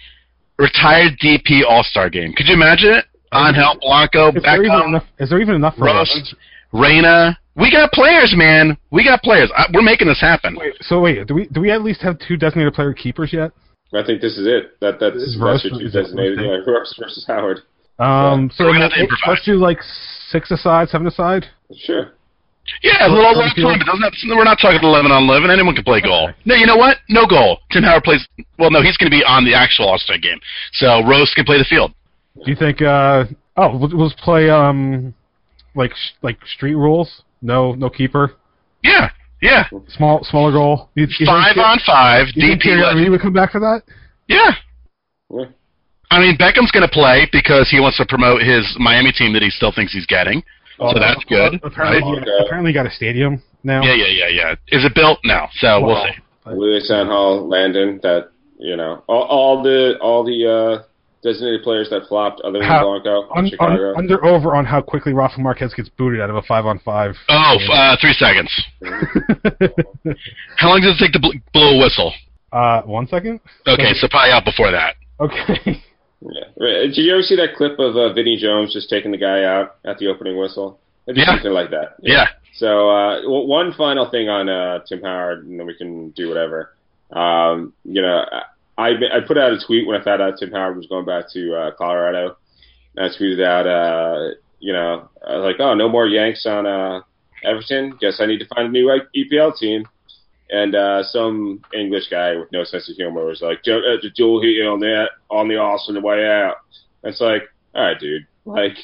[0.60, 2.32] retired DP All Star game.
[2.34, 3.04] Could you imagine it?
[3.32, 6.34] Angel Blanco, is, there even enough, is there even enough for Rost, us?
[6.72, 7.38] Reyna.
[7.56, 8.76] We got players, man.
[8.90, 9.50] We got players.
[9.56, 10.56] I, we're making this happen.
[10.58, 13.52] Wait, so wait, do we do we at least have two designated player keepers yet?
[13.92, 14.78] I think this is it.
[14.80, 16.38] That that's, This is that's your two versus- designated.
[16.40, 17.58] Yeah, Rost versus Howard.
[17.98, 19.28] Um, so We're then gonna have to let's- improvise.
[19.28, 19.78] let's do like
[20.30, 21.46] six aside, seven aside.
[21.76, 22.12] Sure.
[22.82, 23.80] Yeah, a Well, little on the time.
[23.80, 25.50] It doesn't have, we're not talking 11 on 11.
[25.50, 26.28] Anyone can play goal.
[26.28, 26.38] Okay.
[26.44, 26.98] No, you know what?
[27.08, 27.58] No goal.
[27.70, 28.26] Tim Howard plays.
[28.58, 30.38] Well, no, he's going to be on the actual All Star game.
[30.72, 31.92] So Rost can play the field.
[32.44, 32.80] Do you think?
[32.82, 33.24] uh
[33.56, 35.12] Oh, we'll, we'll play um
[35.74, 37.22] like sh- like street rules.
[37.42, 38.34] No, no keeper.
[38.82, 39.10] Yeah,
[39.42, 39.68] yeah.
[39.88, 40.88] Small, smaller goal.
[40.94, 42.28] You, you Five think, on five.
[42.34, 42.64] You think DP.
[42.64, 43.10] Thierry legend.
[43.10, 43.82] Would come back for that?
[44.28, 44.52] Yeah.
[45.32, 45.44] Yeah.
[46.10, 49.42] I mean, Beckham's going to play because he wants to promote his Miami team that
[49.42, 50.42] he still thinks he's getting.
[50.80, 51.60] So that's good.
[51.62, 52.24] Apparently, right?
[52.24, 53.82] he, apparently, got a stadium now.
[53.82, 54.52] Yeah, yeah, yeah, yeah.
[54.76, 55.18] Is it built?
[55.24, 55.48] now?
[55.58, 56.50] So we'll Well, see.
[56.52, 58.00] Louis Hall, Landon.
[58.02, 60.46] That you know, all, all the all the
[60.80, 60.82] uh,
[61.22, 63.90] designated players that flopped, other than How- Blanco, Un, Chicago.
[63.90, 66.78] un, under over on how quickly Rafa Marquez gets booted out of a five on
[66.80, 67.14] five.
[67.28, 68.50] Oh, uh, three seconds.
[70.56, 72.12] How long does it take to bl- blow a whistle?
[72.52, 73.40] uh, one second.
[73.66, 74.96] Okay, so probably out before that.
[75.20, 75.82] Okay.
[76.22, 76.44] Yeah.
[76.58, 79.76] Did you ever see that clip of uh, Vinnie Jones just taking the guy out
[79.84, 80.78] at the opening whistle?
[81.06, 81.24] Yeah.
[81.26, 81.96] something like that.
[82.00, 82.26] Yeah.
[82.54, 86.28] So uh, w- one final thing on uh, Tim Howard, and then we can do
[86.28, 86.74] whatever.
[87.10, 88.24] Um, you know,
[88.76, 91.24] I I put out a tweet when I found out Tim Howard was going back
[91.32, 92.36] to uh, Colorado.
[92.96, 96.66] And I tweeted out, uh, you know, I was like, oh, no more Yanks on
[96.66, 97.00] uh,
[97.44, 97.96] Everton.
[98.00, 99.86] Guess I need to find a new EPL team.
[100.52, 104.10] And uh, some English guy with no sense of humor was like, "Jo- uh, the
[104.42, 106.56] hit on that on the arse on the way out.
[107.02, 107.42] And it's like,
[107.74, 108.76] all right, dude, like,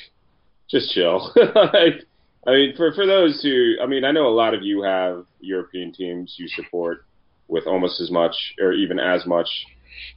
[0.71, 1.33] just chill.
[1.37, 2.05] like,
[2.47, 5.27] I mean, for for those who, I mean, I know a lot of you have
[5.41, 7.05] European teams you support
[7.49, 9.49] with almost as much or even as much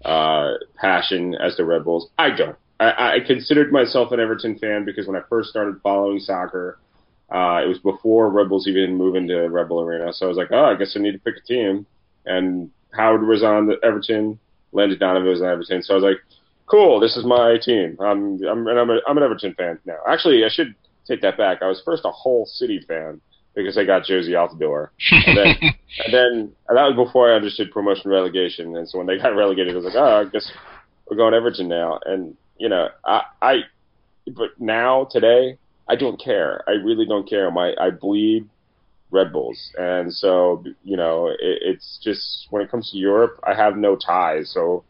[0.05, 2.09] uh, passion as the Red Bulls.
[2.17, 2.57] I don't.
[2.79, 6.79] I, I considered myself an Everton fan because when I first started following soccer,
[7.31, 10.11] uh, it was before Red Bulls even moved into Red Bull Arena.
[10.13, 11.85] So I was like, oh, I guess I need to pick a team.
[12.25, 14.39] And Howard was on the Everton,
[14.71, 15.83] Landon Donovan was on Everton.
[15.83, 16.17] So I was like,
[16.65, 17.97] cool, this is my team.
[17.99, 19.97] I'm I'm and I'm, a, I'm an Everton fan now.
[20.07, 20.73] Actually, I should
[21.07, 21.61] take that back.
[21.61, 23.21] I was first a Hull City fan
[23.55, 25.55] because I got Jozy Altidore, and then
[26.05, 28.75] and then and that was before I understood promotion relegation.
[28.75, 30.51] And so when they got relegated, I was like, oh, I guess
[31.09, 31.99] we're going Everton now.
[32.05, 33.55] And you know, I I
[34.35, 35.57] but now today
[35.89, 36.63] I don't care.
[36.67, 37.49] I really don't care.
[37.49, 38.47] My I bleed
[39.11, 43.55] Red Bulls, and so you know, it, it's just when it comes to Europe, I
[43.55, 44.51] have no ties.
[44.53, 44.83] So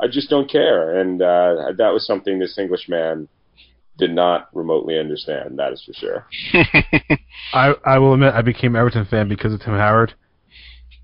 [0.00, 3.28] I just don't care, and uh, that was something this English man
[3.98, 5.58] did not remotely understand.
[5.58, 6.26] That is for sure.
[7.52, 10.14] I I will admit I became Everton fan because of Tim Howard,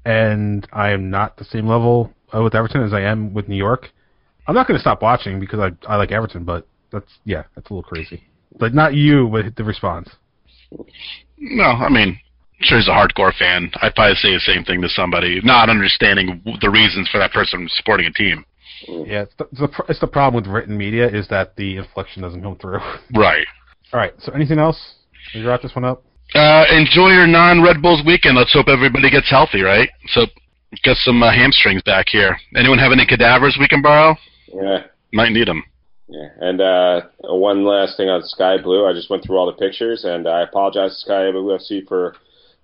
[0.07, 3.57] and I am not the same level uh, with Everton as I am with New
[3.57, 3.91] York.
[4.49, 7.69] I'm not going to stop watching because I I like Everton, but that's yeah, that's
[7.69, 8.25] a little crazy.
[8.59, 10.09] But not you, but the response.
[11.39, 12.19] No, I mean,
[12.61, 13.71] sure he's a hardcore fan.
[13.83, 17.69] I'd probably say the same thing to somebody, not understanding the reasons for that person
[17.77, 18.45] supporting a team.
[18.89, 22.23] Yeah, it's the, it's the, it's the problem with written media is that the inflection
[22.23, 22.81] doesn't come through.
[23.15, 23.47] Right.
[23.93, 24.95] All right, so anything else?
[25.33, 26.03] You wrap this one up.
[26.35, 28.37] Uh, enjoy your non-Red Bulls weekend.
[28.37, 29.89] Let's hope everybody gets healthy, right?
[30.09, 30.27] So,
[30.83, 32.37] get some uh, hamstrings back here.
[32.57, 34.17] Anyone have any cadavers we can borrow?
[34.53, 34.85] Yeah.
[35.13, 35.63] Might need them.
[36.09, 38.87] Yeah, and uh, one last thing on Sky Blue.
[38.87, 42.15] I just went through all the pictures, and I apologize to Sky Blue FC for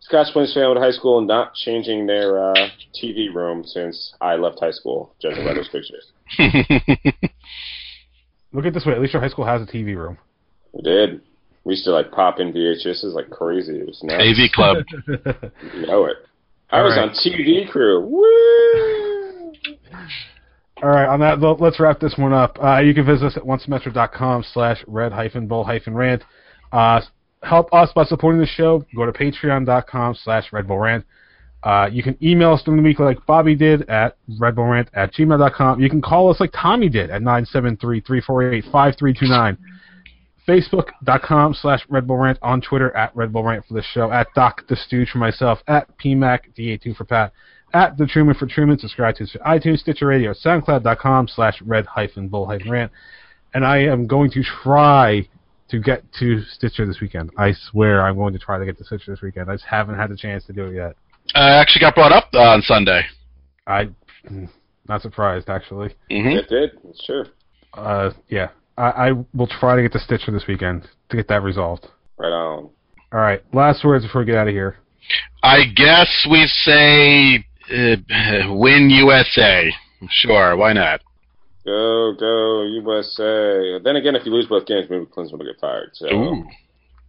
[0.01, 2.55] Scotch Plains Fanwood High School not changing their uh,
[2.95, 6.13] TV room since I left high school, judging by those pictures.
[8.53, 8.93] Look at it this way.
[8.93, 10.19] At least your high school has a TV room.
[10.73, 11.21] We did.
[11.65, 13.79] We used to like pop in VHSs like crazy.
[13.79, 14.23] It was nuts.
[14.23, 14.77] AV Club.
[15.75, 16.17] You know it.
[16.71, 17.09] I All was right.
[17.09, 18.01] on TV crew.
[18.07, 19.53] Woo!
[20.83, 22.59] All right, on that, let's wrap this one up.
[22.63, 26.25] Uh, you can visit us at onesemester.com slash red hyphen bull hyphen rant.
[26.73, 27.01] Uh,
[27.43, 28.85] help us by supporting the show.
[28.97, 31.05] Go to patreon.com slash red bull rant.
[31.63, 35.81] Uh, you can email us during the week like Bobby did at redbullrant at gmail.com.
[35.81, 39.59] You can call us like Tommy did at 973-348-5329.
[40.49, 44.27] Facebook.com slash Red Bull Rant on Twitter at Red Bull Rant for the show, at
[44.35, 47.33] Doc the Stooge for myself, at PMAC D82 for Pat,
[47.75, 51.87] at The Truman for Truman, subscribe to us at iTunes, Stitcher Radio, SoundCloud.com slash Red
[51.87, 52.93] hyphen Bull hyphen Rant.
[53.55, 55.29] And I am going to try
[55.69, 57.31] to get to Stitcher this weekend.
[57.39, 59.51] I swear I'm going to try to get to Stitcher this weekend.
[59.51, 60.97] I just haven't had the chance to do it yet.
[61.35, 63.03] I actually got brought up uh, on Sunday.
[63.67, 63.89] I,
[64.31, 64.49] mm,
[64.89, 65.95] not surprised actually.
[66.11, 66.71] hmm It did.
[66.89, 67.25] It's true.
[67.75, 71.43] Uh, yeah, I, I will try to get to Stitcher this weekend to get that
[71.43, 71.87] resolved.
[72.19, 72.69] Right on.
[73.13, 74.77] All right, last words before we get out of here.
[75.43, 77.97] I guess we say uh,
[78.55, 79.73] win USA.
[80.11, 81.01] Sure, why not?
[81.65, 83.79] Go, go, USA.
[83.83, 85.91] Then again, if you lose both games, maybe Klinsmann will get fired.
[85.95, 86.45] So, Ooh.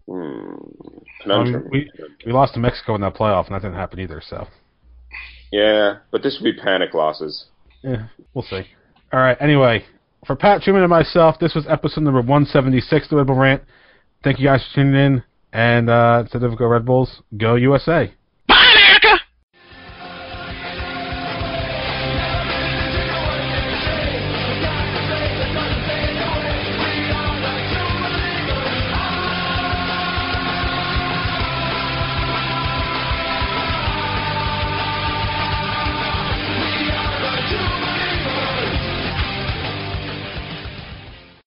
[0.07, 1.31] hmm.
[1.31, 1.89] I mean, we
[2.25, 4.21] we lost to Mexico in that playoff, and that didn't happen either.
[4.27, 4.47] So
[5.51, 7.45] yeah, but this would be panic losses.
[7.83, 8.63] yeah, we'll see.
[9.11, 9.37] All right.
[9.39, 9.85] Anyway,
[10.25, 13.63] for Pat Truman and myself, this was episode number 176 of the Red Bull Rant.
[14.23, 18.13] Thank you guys for tuning in, and uh, instead of go Red Bulls, go USA.